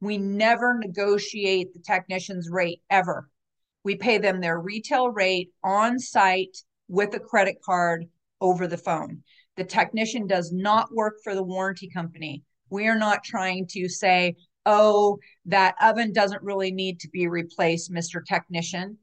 We 0.00 0.18
never 0.18 0.76
negotiate 0.76 1.72
the 1.72 1.80
technician's 1.80 2.50
rate 2.50 2.82
ever. 2.90 3.30
We 3.84 3.96
pay 3.96 4.18
them 4.18 4.40
their 4.40 4.60
retail 4.60 5.10
rate 5.10 5.50
on 5.64 5.98
site 5.98 6.58
with 6.88 7.14
a 7.14 7.20
credit 7.20 7.56
card 7.64 8.06
over 8.40 8.66
the 8.66 8.76
phone. 8.76 9.22
The 9.56 9.64
technician 9.64 10.26
does 10.26 10.52
not 10.52 10.94
work 10.94 11.16
for 11.22 11.34
the 11.34 11.42
warranty 11.42 11.88
company. 11.88 12.42
We 12.70 12.88
are 12.88 12.98
not 12.98 13.24
trying 13.24 13.66
to 13.72 13.88
say, 13.88 14.36
oh, 14.64 15.18
that 15.46 15.74
oven 15.80 16.12
doesn't 16.12 16.42
really 16.42 16.72
need 16.72 17.00
to 17.00 17.08
be 17.08 17.28
replaced, 17.28 17.92
Mr. 17.92 18.24
Technician. 18.24 18.98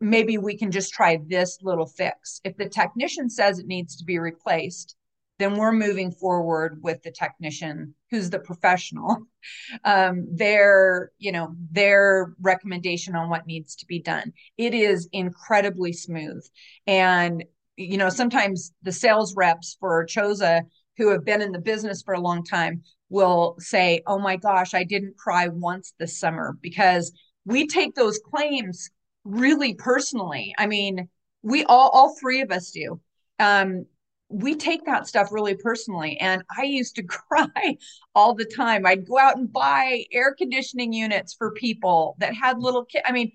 Maybe 0.00 0.38
we 0.38 0.58
can 0.58 0.72
just 0.72 0.92
try 0.92 1.20
this 1.28 1.58
little 1.62 1.86
fix. 1.86 2.40
If 2.42 2.56
the 2.56 2.68
technician 2.68 3.30
says 3.30 3.58
it 3.58 3.66
needs 3.66 3.96
to 3.96 4.04
be 4.04 4.18
replaced, 4.18 4.96
then 5.38 5.56
we're 5.56 5.72
moving 5.72 6.12
forward 6.12 6.78
with 6.82 7.02
the 7.02 7.10
technician 7.10 7.94
who's 8.10 8.30
the 8.30 8.38
professional 8.38 9.16
um, 9.84 10.26
their 10.30 11.10
you 11.18 11.32
know 11.32 11.54
their 11.70 12.34
recommendation 12.40 13.16
on 13.16 13.28
what 13.28 13.46
needs 13.46 13.74
to 13.76 13.86
be 13.86 13.98
done 13.98 14.32
it 14.56 14.72
is 14.72 15.08
incredibly 15.12 15.92
smooth 15.92 16.44
and 16.86 17.44
you 17.76 17.96
know, 17.96 18.08
sometimes 18.08 18.72
the 18.82 18.92
sales 18.92 19.34
reps 19.36 19.76
for 19.80 20.06
Choza 20.06 20.62
who 20.98 21.08
have 21.10 21.24
been 21.24 21.42
in 21.42 21.52
the 21.52 21.58
business 21.58 22.02
for 22.02 22.14
a 22.14 22.20
long 22.20 22.44
time 22.44 22.82
will 23.08 23.56
say, 23.58 24.02
Oh 24.06 24.18
my 24.18 24.36
gosh, 24.36 24.74
I 24.74 24.84
didn't 24.84 25.16
cry 25.16 25.48
once 25.48 25.94
this 25.98 26.18
summer 26.18 26.56
because 26.60 27.12
we 27.44 27.66
take 27.66 27.94
those 27.94 28.18
claims 28.18 28.90
really 29.24 29.74
personally. 29.74 30.54
I 30.58 30.66
mean, 30.66 31.08
we 31.42 31.64
all, 31.64 31.88
all 31.90 32.16
three 32.20 32.40
of 32.40 32.50
us 32.50 32.70
do. 32.70 33.00
Um, 33.38 33.86
we 34.28 34.54
take 34.54 34.86
that 34.86 35.06
stuff 35.06 35.28
really 35.30 35.54
personally. 35.54 36.16
And 36.18 36.42
I 36.56 36.62
used 36.62 36.96
to 36.96 37.02
cry 37.02 37.76
all 38.14 38.34
the 38.34 38.44
time. 38.44 38.86
I'd 38.86 39.06
go 39.06 39.18
out 39.18 39.36
and 39.36 39.52
buy 39.52 40.04
air 40.12 40.34
conditioning 40.34 40.92
units 40.92 41.34
for 41.34 41.52
people 41.52 42.16
that 42.18 42.34
had 42.34 42.58
little 42.58 42.84
kids. 42.84 43.04
I 43.06 43.12
mean, 43.12 43.32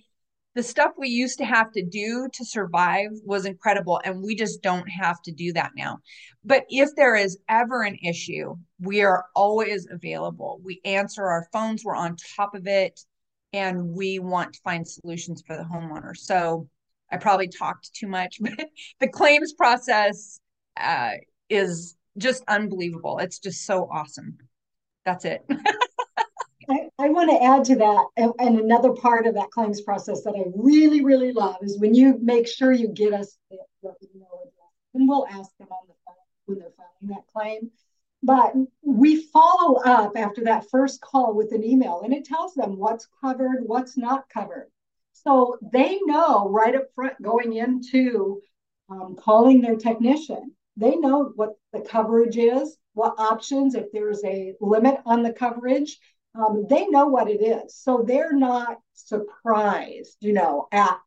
the 0.58 0.64
stuff 0.64 0.94
we 0.98 1.08
used 1.08 1.38
to 1.38 1.46
have 1.46 1.72
to 1.72 1.86
do 1.86 2.28
to 2.34 2.44
survive 2.44 3.10
was 3.24 3.46
incredible 3.46 4.02
and 4.04 4.24
we 4.24 4.34
just 4.34 4.64
don't 4.64 4.90
have 4.90 5.22
to 5.22 5.32
do 5.32 5.54
that 5.54 5.70
now. 5.78 6.00
But 6.44 6.66
if 6.70 6.90
there 6.96 7.16
is 7.16 7.38
ever 7.48 7.84
an 7.84 7.96
issue 8.04 8.56
we 8.80 9.04
are 9.04 9.26
always 9.36 9.88
available. 9.92 10.60
We 10.64 10.82
answer 10.84 11.28
our 11.28 11.48
phones 11.54 11.84
we're 11.86 11.96
on 11.96 12.16
top 12.36 12.56
of 12.56 12.66
it 12.66 13.00
and 13.54 13.90
we 13.90 14.18
want 14.18 14.54
to 14.54 14.60
find 14.64 14.88
solutions 14.88 15.44
for 15.46 15.56
the 15.56 15.64
homeowner. 15.64 16.18
So 16.18 16.68
i 17.12 17.18
probably 17.18 17.50
talked 17.50 17.94
too 17.94 18.08
much 18.08 18.38
but 18.42 18.68
the 19.00 19.10
claims 19.10 19.54
process 19.54 20.40
uh, 20.76 21.12
is 21.52 21.96
just 22.18 22.44
unbelievable. 22.48 23.20
It's 23.20 23.38
just 23.38 23.64
so 23.64 23.88
awesome. 23.92 24.40
That's 25.06 25.24
it 25.24 25.46
I, 26.70 26.90
I 27.00 27.10
want 27.10 27.30
to 27.30 27.42
add 27.42 27.66
to 27.66 27.76
that, 27.78 28.06
and, 28.18 28.34
and, 28.40 28.60
another 28.60 28.92
part 28.92 29.26
of 29.26 29.36
that 29.36 29.52
claims 29.52 29.82
process 29.82 30.24
that 30.24 30.36
I 30.36 30.44
really, 30.54 31.04
really 31.04 31.32
love 31.32 31.58
is 31.62 31.80
when 31.80 31.94
you 31.94 32.18
make 32.22 32.48
sure 32.48 32.72
you 32.72 32.90
get 32.90 33.14
us 33.14 33.38
the, 33.50 33.58
the 33.84 33.94
email 34.14 34.42
address, 34.42 34.74
and 34.94 35.08
we'll 35.08 35.28
ask 35.28 35.50
them 35.58 35.70
on 35.72 35.88
the 35.88 35.94
phone 36.06 36.16
when 36.46 36.60
they're 36.60 36.72
filing 36.76 37.16
that 37.16 37.24
claim. 37.34 37.72
But 38.24 38.54
we 38.82 39.24
follow 39.28 39.80
up 39.80 40.14
after 40.18 40.44
that 40.46 40.70
first 40.70 41.00
call 41.00 41.34
with 41.34 41.54
an 41.54 41.64
email, 41.64 42.02
and 42.04 42.14
it 42.14 42.26
tells 42.26 42.54
them 42.54 42.78
what's 42.78 43.08
covered, 43.24 43.60
what's 43.62 43.96
not 43.96 44.28
covered. 44.28 44.70
So 45.14 45.58
they 45.62 46.00
know 46.06 46.50
right 46.50 46.76
up 46.76 46.88
front 46.96 47.22
going 47.22 47.54
into 47.54 48.42
um, 48.90 49.16
calling 49.16 49.62
their 49.62 49.76
technician, 49.76 50.52
they 50.76 50.96
know 50.96 51.32
what 51.36 51.58
the 51.74 51.82
coverage 51.82 52.38
is, 52.38 52.78
what 52.94 53.16
options, 53.18 53.76
if 53.76 53.92
there's 53.92 54.24
a 54.26 54.54
limit 54.60 55.00
on 55.06 55.24
the 55.24 55.34
coverage, 55.34 56.00
um, 56.36 56.66
they 56.70 56.88
know 56.88 57.08
what 57.08 57.30
it 57.30 57.42
is. 57.42 57.76
So 57.76 58.04
they're 58.06 58.34
not 58.34 58.80
surprised, 58.94 60.18
you 60.20 60.34
know, 60.34 60.68
at 60.72 60.98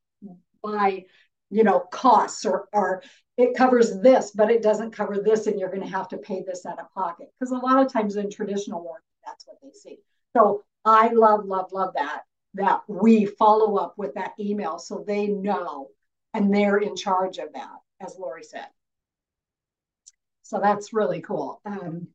by, 0.62 1.04
you 1.50 1.64
know, 1.64 1.80
costs 1.80 2.44
or, 2.44 2.68
or 2.72 3.02
it 3.36 3.56
covers 3.56 4.00
this, 4.00 4.32
but 4.32 4.50
it 4.50 4.62
doesn't 4.62 4.92
cover 4.92 5.18
this, 5.18 5.46
and 5.46 5.58
you're 5.58 5.70
going 5.70 5.82
to 5.82 5.88
have 5.88 6.08
to 6.08 6.18
pay 6.18 6.42
this 6.46 6.66
out 6.66 6.78
of 6.78 6.92
pocket. 6.92 7.28
Because 7.38 7.52
a 7.52 7.56
lot 7.56 7.84
of 7.84 7.92
times 7.92 8.16
in 8.16 8.30
traditional 8.30 8.82
warranty, 8.82 9.06
that's 9.24 9.46
what 9.46 9.56
they 9.62 9.70
see. 9.72 9.98
So 10.36 10.62
I 10.84 11.08
love, 11.08 11.46
love, 11.46 11.72
love 11.72 11.94
that, 11.94 12.22
that 12.54 12.82
we 12.88 13.26
follow 13.26 13.76
up 13.76 13.94
with 13.96 14.14
that 14.14 14.32
email 14.38 14.78
so 14.78 15.04
they 15.06 15.28
know 15.28 15.88
and 16.34 16.54
they're 16.54 16.78
in 16.78 16.96
charge 16.96 17.38
of 17.38 17.52
that, 17.54 17.76
as 18.00 18.16
Lori 18.18 18.44
said. 18.44 18.66
So 20.42 20.60
that's 20.60 20.92
really 20.92 21.20
cool. 21.20 21.60
Um, 21.64 22.08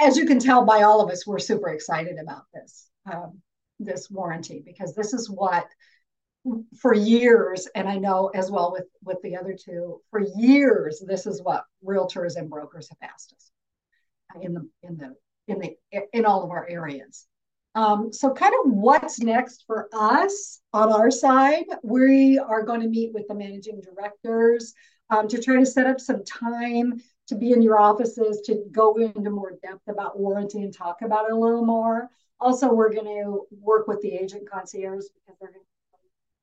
as 0.00 0.16
you 0.16 0.26
can 0.26 0.38
tell 0.38 0.64
by 0.64 0.82
all 0.82 1.00
of 1.00 1.10
us, 1.10 1.26
we're 1.26 1.38
super 1.38 1.68
excited 1.68 2.18
about 2.18 2.42
this 2.52 2.88
um, 3.12 3.40
this 3.78 4.10
warranty 4.10 4.62
because 4.64 4.94
this 4.94 5.12
is 5.12 5.30
what 5.30 5.66
for 6.78 6.94
years, 6.94 7.66
and 7.74 7.88
I 7.88 7.96
know 7.96 8.30
as 8.34 8.50
well 8.50 8.72
with 8.72 8.86
with 9.02 9.18
the 9.22 9.36
other 9.36 9.56
two, 9.58 10.00
for 10.10 10.20
years, 10.36 11.02
this 11.06 11.26
is 11.26 11.42
what 11.42 11.64
realtors 11.84 12.36
and 12.36 12.48
brokers 12.48 12.88
have 12.88 13.10
asked 13.10 13.34
us 13.34 13.50
in 14.42 14.54
the 14.54 14.68
in 14.82 14.96
the 14.96 15.14
in 15.48 15.58
the 15.58 15.76
in 16.12 16.24
all 16.24 16.44
of 16.44 16.50
our 16.50 16.68
areas. 16.68 17.26
Um, 17.74 18.10
so, 18.12 18.32
kind 18.32 18.54
of 18.64 18.72
what's 18.72 19.20
next 19.20 19.64
for 19.66 19.88
us 19.92 20.60
on 20.72 20.92
our 20.92 21.10
side? 21.10 21.66
We 21.82 22.38
are 22.38 22.62
going 22.62 22.80
to 22.80 22.88
meet 22.88 23.12
with 23.12 23.28
the 23.28 23.34
managing 23.34 23.82
directors 23.82 24.72
um, 25.10 25.28
to 25.28 25.40
try 25.40 25.56
to 25.56 25.66
set 25.66 25.86
up 25.86 26.00
some 26.00 26.24
time 26.24 27.00
to 27.28 27.34
be 27.34 27.52
in 27.52 27.62
your 27.62 27.78
offices 27.78 28.40
to 28.42 28.64
go 28.70 28.96
into 28.96 29.30
more 29.30 29.52
depth 29.62 29.88
about 29.88 30.18
warranty 30.18 30.62
and 30.62 30.72
talk 30.72 31.02
about 31.02 31.26
it 31.26 31.32
a 31.32 31.36
little 31.36 31.64
more. 31.64 32.08
Also, 32.40 32.72
we're 32.72 32.92
going 32.92 33.06
to 33.06 33.46
work 33.50 33.88
with 33.88 34.00
the 34.02 34.12
agent 34.14 34.48
concierge 34.50 35.04
because 35.14 35.36
they're 35.40 35.50
going 35.50 35.60
to 35.60 35.66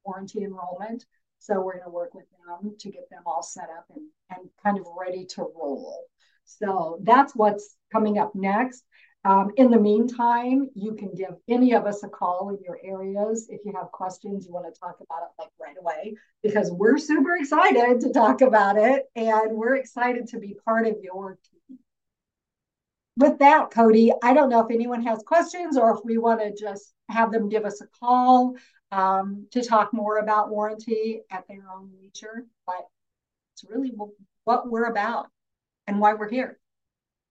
warranty 0.06 0.44
enrollment. 0.44 1.06
So 1.40 1.56
we're 1.56 1.74
going 1.74 1.86
to 1.86 1.90
work 1.90 2.14
with 2.14 2.26
them 2.48 2.76
to 2.80 2.90
get 2.90 3.10
them 3.10 3.24
all 3.26 3.44
set 3.44 3.68
up 3.78 3.86
and, 3.96 4.08
and 4.30 4.50
kind 4.64 4.78
of 4.78 4.86
ready 4.98 5.26
to 5.26 5.42
roll. 5.42 6.06
So 6.46 7.00
that's 7.04 7.36
what's 7.36 7.76
coming 7.92 8.18
up 8.18 8.34
next. 8.36 8.84
Um, 9.26 9.52
in 9.56 9.72
the 9.72 9.80
meantime, 9.80 10.70
you 10.76 10.96
can 10.96 11.14
give 11.16 11.36
any 11.48 11.74
of 11.74 11.86
us 11.86 12.04
a 12.04 12.10
call 12.10 12.50
in 12.50 12.58
your 12.64 12.78
areas 12.84 13.48
if 13.50 13.62
you 13.64 13.74
have 13.76 13.92
questions, 13.92 14.46
you 14.46 14.54
want 14.54 14.74
to 14.74 14.80
talk 14.80 14.98
about 15.00 15.24
it 15.24 15.30
like 15.40 15.50
away, 15.84 16.16
because 16.42 16.72
we're 16.72 16.98
super 16.98 17.36
excited 17.36 18.02
to 18.02 18.12
talk 18.12 18.42
about 18.42 18.78
it 18.78 19.04
and 19.16 19.52
we're 19.52 19.76
excited 19.76 20.28
to 20.28 20.40
be 20.40 20.56
part 20.66 20.88
of 20.88 20.96
your 21.02 21.38
team. 21.50 21.80
With 23.18 23.40
that, 23.40 23.70
Cody, 23.70 24.12
I 24.24 24.34
don't 24.34 24.50
know 24.50 24.62
if 24.62 24.72
anyone 24.72 25.04
has 25.04 25.22
questions 25.24 25.78
or 25.78 25.96
if 25.96 26.00
we 26.04 26.18
want 26.18 26.42
to 26.42 26.54
just 26.56 26.94
have 27.10 27.32
them 27.32 27.50
give 27.50 27.64
us 27.64 27.82
a 27.82 27.88
call 28.00 28.56
um, 28.92 29.48
to 29.52 29.64
talk 29.64 29.94
more 29.94 30.18
about 30.18 30.50
warranty 30.50 31.22
at 31.30 31.48
their 31.48 31.66
own 31.76 31.92
leisure, 32.02 32.46
but 32.66 32.88
it's 33.54 33.64
really 33.70 33.92
what 34.46 34.70
we're 34.70 34.86
about 34.86 35.28
and 35.88 36.00
why 36.00 36.14
we're 36.14 36.30
here. 36.30 36.60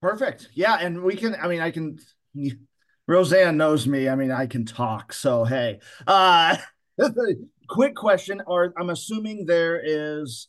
Perfect. 0.01 0.49
Yeah, 0.55 0.77
and 0.81 1.03
we 1.03 1.17
can. 1.17 1.35
I 1.35 1.49
mean, 1.49 1.61
I 1.61 1.71
can. 1.71 1.99
Roseanne 3.09 3.57
knows 3.57 3.87
me. 3.87 4.09
I 4.09 4.15
mean, 4.15 4.31
I 4.31 4.47
can 4.47 4.65
talk. 4.65 5.13
So 5.13 5.45
hey, 5.45 5.81
uh, 6.07 6.57
quick 7.69 7.95
question: 7.95 8.43
Are 8.47 8.73
I'm 8.79 8.91
assuming 8.91 9.47
there 9.47 9.81
is 9.83 10.49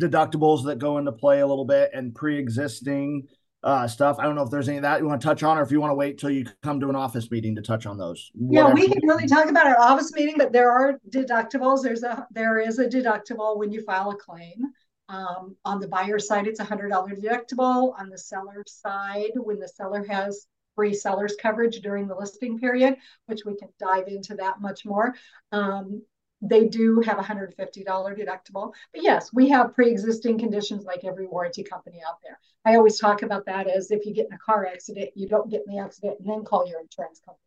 deductibles 0.00 0.64
that 0.64 0.78
go 0.78 0.98
into 0.98 1.12
play 1.12 1.40
a 1.40 1.46
little 1.46 1.66
bit 1.66 1.90
and 1.92 2.14
pre-existing 2.14 3.28
uh, 3.64 3.86
stuff. 3.86 4.16
I 4.18 4.24
don't 4.24 4.34
know 4.34 4.42
if 4.42 4.50
there's 4.50 4.68
any 4.68 4.78
of 4.78 4.82
that 4.82 5.00
you 5.00 5.06
want 5.06 5.20
to 5.20 5.26
touch 5.26 5.42
on, 5.42 5.58
or 5.58 5.62
if 5.62 5.70
you 5.70 5.80
want 5.80 5.92
to 5.92 5.94
wait 5.94 6.18
till 6.18 6.30
you 6.30 6.44
come 6.62 6.80
to 6.80 6.88
an 6.88 6.96
office 6.96 7.30
meeting 7.30 7.54
to 7.56 7.62
touch 7.62 7.86
on 7.86 7.96
those. 7.96 8.30
Whatever. 8.34 8.68
Yeah, 8.68 8.74
we 8.74 8.88
can 8.88 9.06
really 9.06 9.26
talk 9.26 9.48
about 9.48 9.66
our 9.66 9.78
office 9.78 10.12
meeting, 10.12 10.34
but 10.36 10.52
there 10.52 10.70
are 10.70 10.98
deductibles. 11.10 11.82
There's 11.82 12.02
a 12.02 12.26
there 12.32 12.58
is 12.58 12.78
a 12.78 12.86
deductible 12.86 13.58
when 13.58 13.70
you 13.70 13.82
file 13.82 14.10
a 14.10 14.16
claim. 14.16 14.64
Um, 15.08 15.56
on 15.64 15.78
the 15.78 15.88
buyer 15.88 16.18
side, 16.18 16.46
it's 16.46 16.60
a 16.60 16.64
$100 16.64 16.90
deductible. 16.90 17.98
On 18.00 18.08
the 18.08 18.16
seller 18.16 18.64
side, 18.66 19.32
when 19.34 19.58
the 19.58 19.68
seller 19.68 20.04
has 20.08 20.46
free 20.74 20.94
seller's 20.94 21.36
coverage 21.40 21.80
during 21.80 22.06
the 22.06 22.14
listing 22.14 22.58
period, 22.58 22.96
which 23.26 23.44
we 23.44 23.56
can 23.56 23.68
dive 23.78 24.08
into 24.08 24.34
that 24.34 24.60
much 24.60 24.84
more, 24.84 25.14
um, 25.52 26.02
they 26.40 26.66
do 26.66 27.00
have 27.00 27.18
a 27.18 27.22
$150 27.22 27.56
deductible. 27.86 28.72
But 28.92 29.02
yes, 29.02 29.32
we 29.32 29.48
have 29.50 29.74
pre-existing 29.74 30.38
conditions 30.38 30.84
like 30.84 31.04
every 31.04 31.26
warranty 31.26 31.62
company 31.62 32.00
out 32.06 32.18
there. 32.24 32.38
I 32.64 32.76
always 32.76 32.98
talk 32.98 33.22
about 33.22 33.46
that 33.46 33.68
as 33.68 33.90
if 33.92 34.04
you 34.04 34.12
get 34.12 34.26
in 34.26 34.32
a 34.32 34.38
car 34.38 34.66
accident, 34.66 35.10
you 35.14 35.28
don't 35.28 35.50
get 35.50 35.62
in 35.66 35.74
the 35.74 35.80
accident 35.80 36.18
and 36.18 36.28
then 36.28 36.44
call 36.44 36.66
your 36.66 36.80
insurance 36.80 37.20
company. 37.24 37.38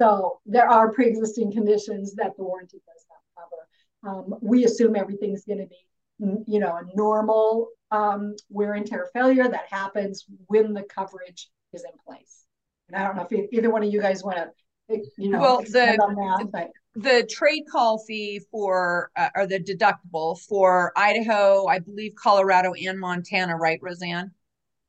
So 0.00 0.40
there 0.46 0.68
are 0.68 0.92
pre-existing 0.92 1.50
conditions 1.50 2.14
that 2.14 2.36
the 2.36 2.44
warranty 2.44 2.80
does 2.86 3.04
not 3.10 3.44
cover. 3.44 4.28
Um, 4.32 4.38
we 4.40 4.64
assume 4.64 4.94
everything's 4.94 5.44
going 5.44 5.58
to 5.58 5.66
be 5.66 5.88
you 6.18 6.58
know, 6.58 6.76
a 6.76 6.96
normal 6.96 7.68
um, 7.90 8.34
wear 8.50 8.74
and 8.74 8.86
tear 8.86 9.08
failure 9.12 9.48
that 9.48 9.66
happens 9.70 10.26
when 10.46 10.74
the 10.74 10.82
coverage 10.82 11.48
is 11.72 11.84
in 11.84 11.92
place. 12.06 12.44
And 12.88 12.96
I 12.96 13.06
don't 13.06 13.16
know 13.16 13.26
if 13.30 13.48
either 13.52 13.70
one 13.70 13.82
of 13.82 13.92
you 13.92 14.00
guys 14.00 14.24
want 14.24 14.38
to, 14.38 15.02
you 15.18 15.30
know, 15.30 15.40
well, 15.40 15.60
the, 15.60 16.50
that, 16.52 16.70
the 16.94 17.26
trade 17.30 17.64
call 17.70 17.98
fee 17.98 18.40
for, 18.50 19.10
uh, 19.16 19.28
or 19.36 19.46
the 19.46 19.60
deductible 19.60 20.38
for 20.38 20.92
Idaho, 20.96 21.66
I 21.66 21.78
believe 21.80 22.14
Colorado 22.14 22.72
and 22.72 22.98
Montana, 22.98 23.56
right, 23.56 23.78
Roseanne? 23.82 24.30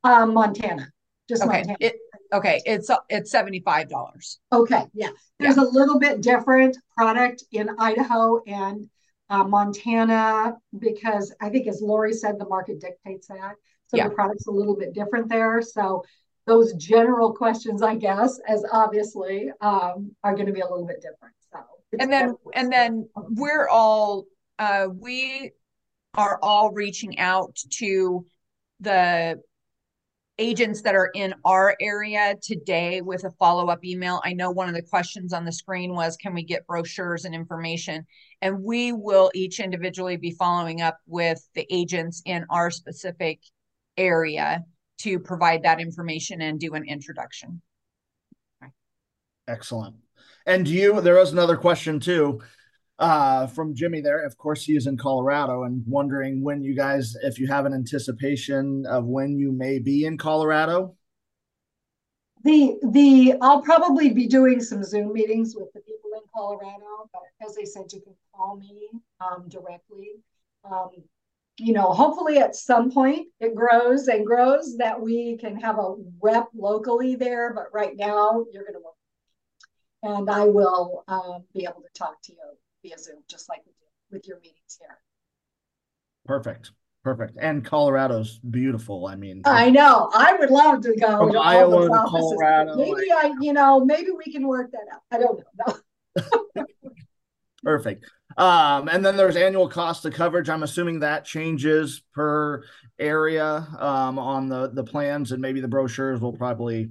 Um, 0.02 0.32
Montana, 0.32 0.88
just 1.28 1.42
okay. 1.42 1.58
Montana. 1.58 1.76
It, 1.80 1.96
okay, 2.32 2.62
it's 2.64 2.90
it's 3.10 3.30
seventy 3.30 3.60
five 3.60 3.90
dollars. 3.90 4.40
Okay, 4.50 4.84
yeah. 4.94 5.10
There's 5.38 5.58
yeah. 5.58 5.64
a 5.64 5.68
little 5.70 5.98
bit 5.98 6.22
different 6.22 6.78
product 6.96 7.44
in 7.52 7.68
Idaho 7.78 8.42
and 8.46 8.88
uh, 9.28 9.44
Montana, 9.44 10.56
because 10.78 11.34
I 11.42 11.50
think, 11.50 11.68
as 11.68 11.82
Lori 11.82 12.14
said, 12.14 12.38
the 12.38 12.48
market 12.48 12.80
dictates 12.80 13.28
that. 13.28 13.56
So 13.88 13.98
yeah. 13.98 14.08
the 14.08 14.14
product's 14.14 14.46
a 14.46 14.50
little 14.50 14.74
bit 14.74 14.94
different 14.94 15.28
there. 15.28 15.60
So 15.60 16.02
those 16.50 16.72
general 16.74 17.32
questions, 17.32 17.80
I 17.80 17.94
guess, 17.94 18.40
as 18.48 18.64
obviously, 18.72 19.52
um, 19.60 20.10
are 20.24 20.34
going 20.34 20.48
to 20.48 20.52
be 20.52 20.60
a 20.60 20.68
little 20.68 20.84
bit 20.84 21.00
different. 21.00 21.34
So 21.52 21.60
and 22.00 22.12
then 22.12 22.34
and 22.54 22.72
then 22.72 23.08
we're 23.14 23.68
all 23.68 24.24
uh, 24.58 24.88
we 24.92 25.52
are 26.14 26.40
all 26.42 26.72
reaching 26.72 27.20
out 27.20 27.54
to 27.74 28.26
the 28.80 29.40
agents 30.40 30.82
that 30.82 30.96
are 30.96 31.10
in 31.14 31.34
our 31.44 31.76
area 31.80 32.34
today 32.42 33.00
with 33.00 33.22
a 33.22 33.30
follow-up 33.32 33.84
email. 33.84 34.20
I 34.24 34.32
know 34.32 34.50
one 34.50 34.68
of 34.68 34.74
the 34.74 34.82
questions 34.82 35.32
on 35.32 35.44
the 35.44 35.52
screen 35.52 35.94
was, 35.94 36.16
can 36.16 36.34
we 36.34 36.42
get 36.42 36.66
brochures 36.66 37.26
and 37.26 37.34
information? 37.34 38.06
And 38.42 38.64
we 38.64 38.90
will 38.92 39.30
each 39.34 39.60
individually 39.60 40.16
be 40.16 40.32
following 40.32 40.80
up 40.80 40.98
with 41.06 41.46
the 41.54 41.66
agents 41.70 42.22
in 42.24 42.44
our 42.50 42.70
specific 42.72 43.40
area 43.98 44.64
to 45.02 45.18
provide 45.18 45.62
that 45.62 45.80
information 45.80 46.40
and 46.40 46.58
do 46.58 46.74
an 46.74 46.84
introduction. 46.84 47.60
Excellent. 49.48 49.96
And 50.46 50.64
do 50.64 50.72
you, 50.72 51.00
there 51.00 51.16
was 51.16 51.32
another 51.32 51.56
question 51.56 52.00
too 52.00 52.40
uh, 53.00 53.46
from 53.48 53.74
Jimmy 53.74 54.00
there. 54.00 54.24
Of 54.24 54.36
course, 54.36 54.64
he 54.64 54.76
is 54.76 54.86
in 54.86 54.96
Colorado 54.96 55.64
and 55.64 55.82
wondering 55.86 56.42
when 56.42 56.62
you 56.62 56.76
guys, 56.76 57.16
if 57.22 57.38
you 57.38 57.48
have 57.48 57.66
an 57.66 57.72
anticipation 57.72 58.84
of 58.86 59.06
when 59.06 59.38
you 59.38 59.52
may 59.52 59.78
be 59.78 60.04
in 60.04 60.18
Colorado. 60.18 60.94
The 62.42 62.78
the 62.92 63.34
I'll 63.42 63.60
probably 63.60 64.14
be 64.14 64.26
doing 64.26 64.62
some 64.62 64.82
Zoom 64.82 65.12
meetings 65.12 65.54
with 65.54 65.70
the 65.74 65.80
people 65.80 66.10
in 66.14 66.22
Colorado, 66.34 67.10
but 67.12 67.22
as 67.46 67.56
I 67.60 67.64
said, 67.64 67.92
you 67.92 68.00
can 68.00 68.14
call 68.34 68.56
me 68.56 68.88
um, 69.20 69.46
directly. 69.48 70.12
Um, 70.64 70.88
you 71.60 71.72
know, 71.72 71.92
hopefully 71.92 72.38
at 72.38 72.56
some 72.56 72.90
point 72.90 73.28
it 73.38 73.54
grows 73.54 74.08
and 74.08 74.26
grows 74.26 74.76
that 74.78 75.00
we 75.00 75.36
can 75.36 75.56
have 75.60 75.78
a 75.78 75.94
rep 76.20 76.48
locally 76.54 77.14
there. 77.14 77.52
But 77.54 77.66
right 77.72 77.96
now, 77.96 78.44
you're 78.52 78.64
going 78.64 78.74
to 78.74 78.80
work, 78.80 78.94
and 80.02 80.30
I 80.30 80.46
will 80.46 81.04
um, 81.06 81.44
be 81.54 81.64
able 81.64 81.82
to 81.82 81.92
talk 81.94 82.20
to 82.22 82.32
you 82.32 82.38
via 82.82 82.98
Zoom, 82.98 83.22
just 83.28 83.48
like 83.48 83.60
we 83.66 83.72
do 83.72 83.86
with 84.10 84.26
your 84.26 84.38
meetings 84.38 84.78
here. 84.78 84.98
Perfect. 86.24 86.72
Perfect. 87.02 87.38
And 87.40 87.64
Colorado's 87.64 88.38
beautiful. 88.38 89.06
I 89.06 89.16
mean, 89.16 89.40
I 89.46 89.70
know. 89.70 90.10
I 90.12 90.34
would 90.34 90.50
love 90.50 90.82
to 90.82 90.94
go 90.96 91.18
from 91.18 91.32
to 91.32 91.38
Iowa 91.38 91.88
to 91.88 92.04
Colorado. 92.06 92.76
Maybe 92.76 93.10
I, 93.10 93.32
you 93.40 93.54
know, 93.54 93.82
maybe 93.82 94.10
we 94.10 94.30
can 94.30 94.46
work 94.46 94.70
that 94.72 94.84
out. 94.92 95.00
I 95.10 95.18
don't 95.18 95.40
know. 95.66 96.64
Perfect. 97.62 98.04
Um, 98.36 98.88
and 98.88 99.04
then 99.04 99.16
there's 99.16 99.36
annual 99.36 99.68
cost 99.68 100.04
of 100.04 100.14
coverage. 100.14 100.48
I'm 100.48 100.62
assuming 100.62 101.00
that 101.00 101.24
changes 101.24 102.02
per 102.14 102.62
area 102.98 103.66
um, 103.78 104.18
on 104.18 104.48
the 104.48 104.70
the 104.72 104.84
plans, 104.84 105.32
and 105.32 105.42
maybe 105.42 105.60
the 105.60 105.68
brochures 105.68 106.20
will 106.20 106.32
probably 106.32 106.90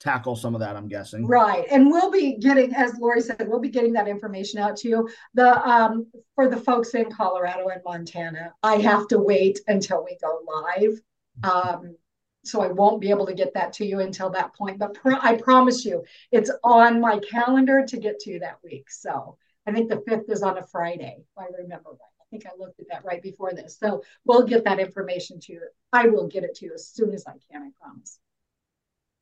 tackle 0.00 0.36
some 0.36 0.54
of 0.54 0.60
that 0.60 0.76
i'm 0.76 0.88
guessing. 0.88 1.26
Right 1.26 1.66
and 1.70 1.90
we'll 1.90 2.10
be 2.10 2.36
getting 2.36 2.74
as 2.74 2.96
lori 2.98 3.20
said 3.20 3.46
we'll 3.48 3.60
be 3.60 3.68
getting 3.68 3.92
that 3.94 4.08
information 4.08 4.60
out 4.60 4.76
to 4.78 4.88
you. 4.88 5.08
The 5.34 5.68
um 5.68 6.06
for 6.34 6.48
the 6.48 6.56
folks 6.56 6.94
in 6.94 7.10
colorado 7.10 7.68
and 7.68 7.82
montana 7.84 8.54
i 8.62 8.76
have 8.76 9.08
to 9.08 9.18
wait 9.18 9.60
until 9.66 10.04
we 10.04 10.16
go 10.22 10.40
live. 10.46 11.00
Um 11.42 11.96
so 12.44 12.62
i 12.62 12.68
won't 12.68 13.00
be 13.00 13.10
able 13.10 13.26
to 13.26 13.34
get 13.34 13.52
that 13.54 13.72
to 13.74 13.84
you 13.84 13.98
until 14.00 14.30
that 14.30 14.54
point 14.54 14.78
but 14.78 14.94
pro- 14.94 15.18
i 15.20 15.34
promise 15.36 15.84
you 15.84 16.04
it's 16.30 16.50
on 16.62 17.00
my 17.00 17.18
calendar 17.18 17.84
to 17.84 17.96
get 17.96 18.20
to 18.20 18.30
you 18.30 18.38
that 18.38 18.58
week 18.62 18.88
so 18.90 19.36
i 19.68 19.72
think 19.72 19.88
the 19.88 20.02
fifth 20.06 20.28
is 20.28 20.42
on 20.42 20.58
a 20.58 20.66
friday 20.66 21.16
if 21.18 21.38
i 21.38 21.46
remember 21.60 21.90
right 21.90 22.18
I 22.20 22.30
think 22.30 22.44
I 22.46 22.50
looked 22.58 22.78
at 22.78 22.86
that 22.90 23.04
right 23.06 23.22
before 23.22 23.52
this. 23.52 23.78
So 23.78 24.02
we'll 24.26 24.46
get 24.46 24.64
that 24.64 24.78
information 24.78 25.40
to 25.40 25.52
you. 25.54 25.62
I 25.92 26.08
will 26.08 26.26
get 26.26 26.44
it 26.44 26.54
to 26.56 26.66
you 26.66 26.74
as 26.74 26.86
soon 26.86 27.14
as 27.14 27.24
I 27.26 27.32
can, 27.50 27.62
I 27.62 27.70
promise. 27.80 28.18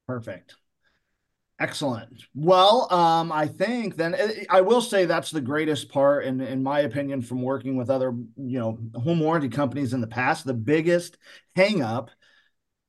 Perfect. 0.06 0.56
Excellent. 1.59 2.22
Well, 2.35 2.92
um, 2.92 3.32
I 3.32 3.46
think 3.46 3.96
then 3.96 4.14
eh, 4.14 4.44
I 4.50 4.61
will 4.61 4.82
say 4.82 5.06
that's 5.06 5.30
the 5.30 5.40
greatest 5.40 5.88
part, 5.88 6.26
in 6.26 6.40
in 6.42 6.62
my 6.62 6.80
opinion, 6.80 7.22
from 7.22 7.40
working 7.40 7.76
with 7.76 7.88
other 7.88 8.11
you 8.37 8.59
know 8.59 8.78
home 8.94 9.20
warranty 9.20 9.48
companies 9.48 9.94
in 9.94 10.02
the 10.02 10.06
past. 10.06 10.44
The 10.44 10.52
biggest 10.52 11.16
hangup 11.56 12.09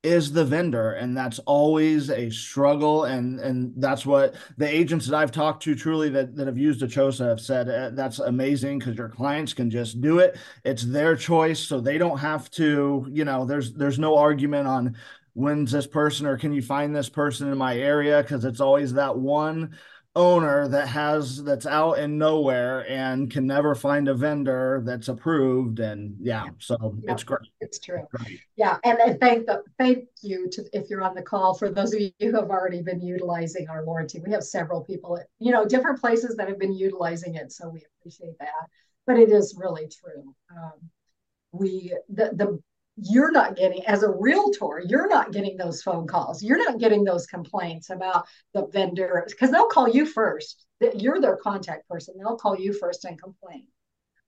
is 0.02 0.32
the 0.32 0.44
vendor, 0.44 0.92
and 0.92 1.16
that's 1.16 1.40
always 1.40 2.10
a 2.10 2.30
struggle. 2.30 3.04
And 3.04 3.40
and 3.40 3.72
that's 3.76 4.06
what 4.06 4.34
the 4.56 4.68
agents 4.68 5.06
that 5.06 5.16
I've 5.16 5.32
talked 5.32 5.62
to 5.64 5.74
truly 5.74 6.08
that 6.10 6.36
that 6.36 6.46
have 6.46 6.58
used 6.58 6.82
Achosa 6.82 7.28
have 7.28 7.40
said. 7.40 7.68
Uh, 7.68 7.90
that's 7.90 8.18
amazing 8.18 8.78
because 8.78 8.96
your 8.96 9.08
clients 9.08 9.52
can 9.52 9.70
just 9.70 10.00
do 10.00 10.20
it. 10.20 10.38
It's 10.64 10.84
their 10.84 11.16
choice, 11.16 11.58
so 11.60 11.80
they 11.80 11.98
don't 11.98 12.18
have 12.18 12.50
to. 12.52 13.06
You 13.10 13.24
know, 13.24 13.44
there's 13.44 13.72
there's 13.74 13.98
no 13.98 14.16
argument 14.16 14.68
on 14.68 14.96
when's 15.34 15.70
this 15.70 15.86
person 15.86 16.26
or 16.26 16.36
can 16.36 16.52
you 16.52 16.60
find 16.60 16.94
this 16.94 17.08
person 17.08 17.48
in 17.50 17.56
my 17.56 17.76
area 17.78 18.20
because 18.22 18.44
it's 18.44 18.60
always 18.60 18.92
that 18.94 19.16
one 19.16 19.72
owner 20.18 20.66
that 20.66 20.88
has 20.88 21.44
that's 21.44 21.64
out 21.64 21.92
in 21.92 22.18
nowhere 22.18 22.84
and 22.90 23.30
can 23.30 23.46
never 23.46 23.72
find 23.76 24.08
a 24.08 24.14
vendor 24.14 24.82
that's 24.84 25.06
approved 25.06 25.78
and 25.78 26.16
yeah 26.20 26.46
so 26.58 26.76
yeah, 27.04 27.12
it's 27.12 27.22
great. 27.22 27.48
It's 27.60 27.78
true. 27.78 28.04
Great. 28.10 28.40
yeah 28.56 28.78
and 28.82 28.98
I 29.00 29.12
thank 29.14 29.46
the 29.46 29.62
thank 29.78 30.06
you 30.20 30.50
to 30.50 30.64
if 30.72 30.90
you're 30.90 31.04
on 31.04 31.14
the 31.14 31.22
call 31.22 31.54
for 31.54 31.70
those 31.70 31.94
of 31.94 32.00
you 32.00 32.10
who 32.18 32.34
have 32.34 32.50
already 32.50 32.82
been 32.82 33.00
utilizing 33.00 33.68
our 33.68 33.84
warranty. 33.84 34.20
We 34.20 34.32
have 34.32 34.42
several 34.42 34.82
people 34.82 35.16
at 35.16 35.28
you 35.38 35.52
know 35.52 35.64
different 35.64 36.00
places 36.00 36.34
that 36.36 36.48
have 36.48 36.58
been 36.58 36.74
utilizing 36.74 37.36
it 37.36 37.52
so 37.52 37.68
we 37.68 37.84
appreciate 38.00 38.36
that. 38.40 38.66
But 39.06 39.20
it 39.20 39.30
is 39.30 39.54
really 39.56 39.88
true. 39.88 40.34
Um, 40.50 40.90
we 41.52 41.96
the 42.08 42.32
the 42.34 42.60
you're 43.00 43.30
not 43.30 43.56
getting 43.56 43.84
as 43.86 44.02
a 44.02 44.10
realtor 44.10 44.82
you're 44.86 45.08
not 45.08 45.32
getting 45.32 45.56
those 45.56 45.82
phone 45.82 46.06
calls. 46.06 46.42
You're 46.42 46.58
not 46.58 46.78
getting 46.78 47.04
those 47.04 47.26
complaints 47.26 47.90
about 47.90 48.26
the 48.54 48.66
vendor 48.66 49.24
because 49.28 49.50
they'll 49.50 49.68
call 49.68 49.88
you 49.88 50.06
first. 50.06 50.66
You're 50.94 51.20
their 51.20 51.36
contact 51.36 51.88
person. 51.88 52.14
They'll 52.18 52.36
call 52.36 52.58
you 52.58 52.72
first 52.72 53.04
and 53.04 53.20
complain. 53.20 53.66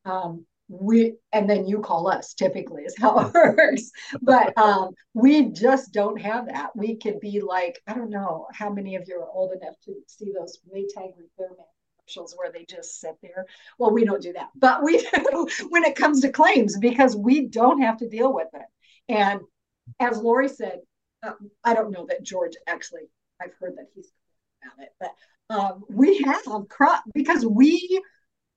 Um, 0.05 0.47
we 0.69 1.15
and 1.33 1.51
then 1.51 1.67
you 1.67 1.81
call 1.81 2.07
us 2.09 2.33
typically 2.33 2.85
is 2.85 2.97
how 2.97 3.19
it 3.27 3.35
works. 3.35 3.91
But 4.23 4.57
um, 4.57 4.91
we 5.15 5.51
just 5.51 5.93
don't 5.93 6.21
have 6.21 6.47
that. 6.47 6.71
We 6.77 6.97
could 6.97 7.21
be 7.21 7.41
like 7.41 7.81
i 7.87 7.95
don't 7.95 8.11
know 8.11 8.47
how 8.53 8.71
many 8.71 8.97
of 8.97 9.05
you 9.07 9.17
are 9.17 9.31
old 9.31 9.53
enough 9.53 9.75
to 9.85 9.95
see 10.07 10.33
those 10.33 10.59
maytag 10.73 11.13
repairman 11.17 11.67
commercials 12.11 12.35
where 12.37 12.51
they 12.53 12.65
just 12.65 13.01
sit 13.01 13.17
there 13.23 13.47
well 13.79 13.91
we 13.91 14.05
don't 14.05 14.23
do 14.23 14.33
that 14.33 14.49
but 14.55 14.83
we 14.83 14.99
do 15.31 15.49
when 15.69 15.85
it 15.85 15.97
comes 15.97 16.21
to 16.21 16.31
claims 16.31 16.77
because 16.79 17.17
we 17.17 17.47
don't 17.47 17.83
have 17.83 17.97
to 17.97 18.09
deal 18.09 18.33
with 18.33 18.49
it 18.55 18.67
and 19.09 19.41
as 19.99 20.19
lori 20.19 20.49
said 20.49 20.81
uh, 21.23 21.33
i 21.65 21.75
don't 21.75 21.91
know 21.91 22.07
that 22.09 22.23
george 22.23 22.55
actually 22.67 23.03
i've 23.41 23.55
heard 23.61 23.77
that 23.77 23.87
he's 23.95 24.11
about 24.63 24.85
it 24.85 24.91
but 24.99 25.11
um, 25.51 25.83
we 25.89 26.19
have 26.19 26.43
crop 26.69 27.03
because 27.13 27.45
we 27.45 28.01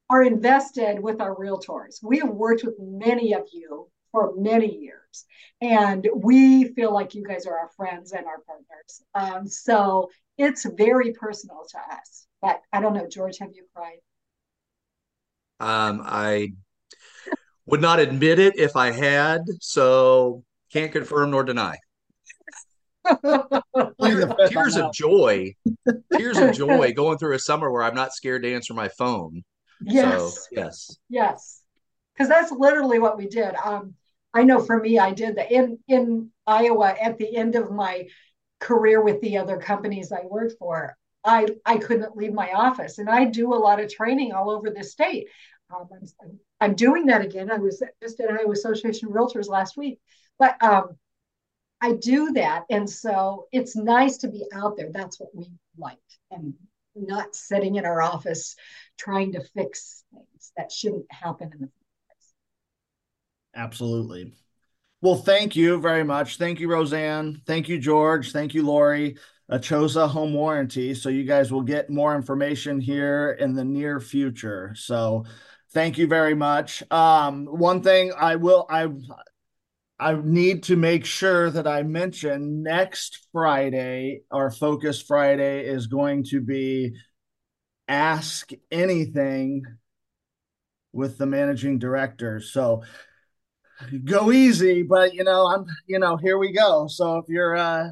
are 0.10 0.24
invested 0.24 1.00
with 1.00 1.22
our 1.22 1.36
realtors. 1.36 1.98
We 2.04 2.20
have 2.20 2.30
worked 2.30 2.64
with 2.64 2.76
many 2.80 3.34
of 3.34 3.48
you 3.52 3.90
for 4.14 4.34
many 4.38 4.78
years, 4.78 5.26
and 5.60 6.08
we 6.16 6.70
feel 6.76 6.94
like 6.94 7.16
you 7.16 7.26
guys 7.26 7.46
are 7.46 7.58
our 7.58 7.70
friends 7.76 8.14
and 8.14 8.26
our 8.26 8.40
partners. 8.48 9.02
Um, 9.16 9.48
so 9.48 10.10
it's 10.38 10.66
very 10.66 11.12
personal 11.14 11.66
to 11.72 11.78
us. 11.96 12.28
But 12.42 12.62
I 12.72 12.80
don't 12.80 12.94
know, 12.94 13.08
George, 13.10 13.40
have 13.40 13.50
you 13.54 13.66
cried? 13.76 13.98
Um, 15.60 16.04
I 16.06 16.54
would 17.66 17.82
not 17.82 18.00
admit 18.00 18.40
it 18.40 18.58
if 18.58 18.76
I 18.76 18.92
had, 18.92 19.42
so 19.60 20.44
can't 20.72 20.92
confirm 20.92 21.32
nor 21.32 21.44
deny. 21.44 21.78
tears 24.50 24.78
of 24.78 24.92
joy, 24.94 25.56
tears 26.16 26.38
of 26.38 26.54
joy 26.54 26.94
going 26.94 27.18
through 27.18 27.36
a 27.36 27.40
summer 27.40 27.72
where 27.72 27.84
I'm 27.84 27.96
not 27.96 28.14
scared 28.14 28.44
to 28.44 28.54
answer 28.54 28.74
my 28.74 28.90
phone. 28.90 29.44
Yes. 29.82 30.34
So, 30.34 30.42
yes. 30.52 30.98
Yes. 31.10 31.62
Because 32.14 32.30
that's 32.30 32.52
literally 32.52 33.00
what 33.00 33.18
we 33.18 33.28
did. 33.28 33.56
Um, 33.64 33.96
I 34.34 34.44
know 34.44 34.60
for 34.60 34.80
me, 34.80 35.00
I 35.00 35.12
did 35.14 35.36
that 35.36 35.52
in 35.52 35.80
in 35.88 36.32
Iowa 36.48 36.96
at 37.00 37.18
the 37.18 37.36
end 37.36 37.56
of 37.56 37.72
my 37.72 38.08
career 38.60 39.02
with 39.02 39.22
the 39.22 39.38
other 39.38 39.58
companies 39.58 40.12
I 40.12 40.26
worked 40.26 40.56
for. 40.58 40.98
I 41.24 41.48
I 41.66 41.78
couldn't 41.78 42.18
leave 42.18 42.34
my 42.34 42.52
office, 42.54 42.98
and 42.98 43.10
I 43.10 43.26
do 43.26 43.54
a 43.54 43.56
lot 43.56 43.80
of 43.80 43.94
training 43.94 44.34
all 44.34 44.50
over 44.50 44.70
the 44.70 44.84
state. 44.84 45.28
Um, 45.74 45.88
I'm, 46.22 46.40
I'm 46.60 46.76
doing 46.76 47.06
that 47.08 47.22
again. 47.22 47.52
I 47.52 47.58
was 47.58 47.82
just 48.02 48.20
at 48.20 48.32
Iowa 48.32 48.52
Association 48.52 49.08
of 49.08 49.14
Realtors 49.14 49.48
last 49.48 49.78
week, 49.78 50.00
but 50.40 50.62
um, 50.64 50.98
I 51.82 51.94
do 51.94 52.32
that, 52.34 52.64
and 52.70 52.90
so 52.90 53.48
it's 53.52 53.76
nice 53.76 54.18
to 54.20 54.28
be 54.28 54.46
out 54.54 54.78
there. 54.78 54.92
That's 54.92 55.20
what 55.20 55.36
we 55.36 55.50
like, 55.78 55.98
and 56.32 56.54
not 56.96 57.36
sitting 57.36 57.76
in 57.76 57.86
our 57.86 58.02
office 58.02 58.56
trying 58.98 59.34
to 59.34 59.44
fix 59.56 60.04
things 60.14 60.52
that 60.58 60.72
shouldn't 60.72 61.12
happen 61.12 61.52
in 61.54 61.60
the. 61.62 61.70
Absolutely. 63.56 64.34
Well, 65.02 65.16
thank 65.16 65.56
you 65.56 65.80
very 65.80 66.04
much. 66.04 66.38
Thank 66.38 66.60
you, 66.60 66.70
Roseanne. 66.70 67.42
Thank 67.46 67.68
you, 67.68 67.78
George. 67.78 68.32
Thank 68.32 68.54
you, 68.54 68.66
Lori. 68.66 69.18
Achosa 69.52 70.08
Home 70.08 70.34
Warranty. 70.34 70.94
So 70.94 71.10
you 71.10 71.26
guys 71.26 71.52
will 71.52 71.62
get 71.62 71.90
more 71.90 72.16
information 72.16 72.80
here 72.80 73.38
in 73.40 73.54
the 73.54 73.66
near 73.66 74.00
future. 74.00 74.74
So 74.76 75.26
thank 75.72 75.98
you 75.98 76.08
very 76.08 76.34
much. 76.34 76.82
Um, 76.92 77.46
one 77.46 77.82
thing 77.82 78.14
I 78.18 78.38
will 78.38 78.66
I 78.70 78.88
I 80.00 80.16
need 80.16 80.64
to 80.64 80.76
make 80.76 81.06
sure 81.06 81.50
that 81.50 81.68
I 81.68 81.84
mention 81.84 82.64
next 82.64 83.28
Friday, 83.32 84.22
our 84.32 84.50
Focus 84.50 85.02
Friday 85.02 85.66
is 85.66 85.88
going 85.88 86.24
to 86.26 86.42
be 86.42 86.96
ask 87.88 88.52
anything 88.72 89.64
with 90.94 91.18
the 91.18 91.26
managing 91.26 91.80
director. 91.80 92.40
So 92.40 92.84
go 94.06 94.32
easy, 94.32 94.84
but 94.84 95.14
you 95.14 95.24
know, 95.24 95.48
I'm 95.48 95.66
you 95.88 96.00
know, 96.00 96.18
here 96.18 96.38
we 96.38 96.52
go. 96.52 96.88
So 96.88 97.18
if 97.18 97.26
you're 97.28 97.56
uh 97.56 97.92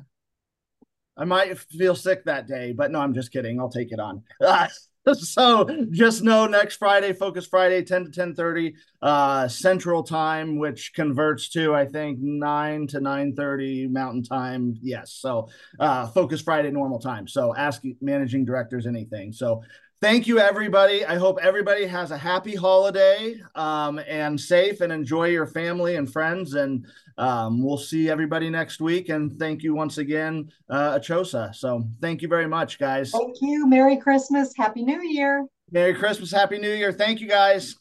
I 1.18 1.26
might 1.26 1.58
feel 1.60 1.96
sick 1.96 2.26
that 2.26 2.48
day, 2.48 2.72
but 2.72 2.92
no, 2.92 3.00
I'm 3.00 3.14
just 3.14 3.32
kidding. 3.32 3.60
I'll 3.60 3.70
take 3.70 3.92
it 3.92 4.00
on. 4.00 4.24
so 5.14 5.68
just 5.92 6.24
know 6.24 6.48
next 6.48 6.78
Friday, 6.78 7.14
Focus 7.14 7.46
Friday, 7.46 7.84
10 7.84 8.06
to 8.06 8.12
10 8.12 8.36
30 8.36 8.74
uh 9.02 9.48
central 9.48 10.04
time, 10.04 10.58
which 10.58 10.94
converts 10.94 11.50
to 11.50 11.76
I 11.76 11.86
think 11.86 12.20
9 12.20 12.88
to 12.88 13.00
9 13.02 13.36
30 13.36 13.88
mountain 13.88 14.24
time. 14.24 14.76
Yes. 14.82 15.14
So 15.14 15.50
uh 15.80 16.08
Focus 16.08 16.42
Friday 16.42 16.72
normal 16.72 17.00
time. 17.00 17.28
So 17.28 17.56
ask 17.56 17.82
managing 18.02 18.46
directors 18.46 18.88
anything. 18.88 19.34
So 19.34 19.64
thank 20.02 20.28
you 20.28 20.40
everybody. 20.40 21.06
I 21.06 21.16
hope 21.16 21.40
everybody 21.42 21.86
has 21.86 22.12
a 22.12 22.18
happy 22.18 22.56
holiday 22.56 23.40
um, 23.56 24.00
and 24.08 24.40
safe 24.40 24.82
and 24.82 24.92
enjoy 24.92 25.28
your 25.28 25.48
family 25.48 25.96
and 25.96 26.12
friends 26.12 26.56
and 26.56 26.86
um, 27.18 27.64
we'll 27.64 27.78
see 27.78 28.10
everybody 28.10 28.50
next 28.50 28.82
week 28.82 29.10
and 29.10 29.38
thank 29.38 29.62
you 29.62 29.76
once 29.76 30.00
again 30.00 30.52
uh, 30.70 30.98
achosa. 30.98 31.54
So 31.54 31.84
thank 32.02 32.22
you 32.22 32.28
very 32.28 32.48
much 32.48 32.80
guys. 32.80 33.12
Thank 33.12 33.38
you. 33.42 33.68
Merry 33.68 33.98
christmas. 33.98 34.54
Happy 34.58 34.84
new 34.84 35.02
year. 35.02 35.46
Merry 35.72 35.94
christmas. 35.94 36.32
Happy 36.32 36.58
new 36.58 36.72
year. 36.72 36.92
Thank 36.92 37.22
you 37.22 37.28
guys. 37.28 37.76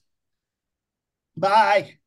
Bye 1.37 2.00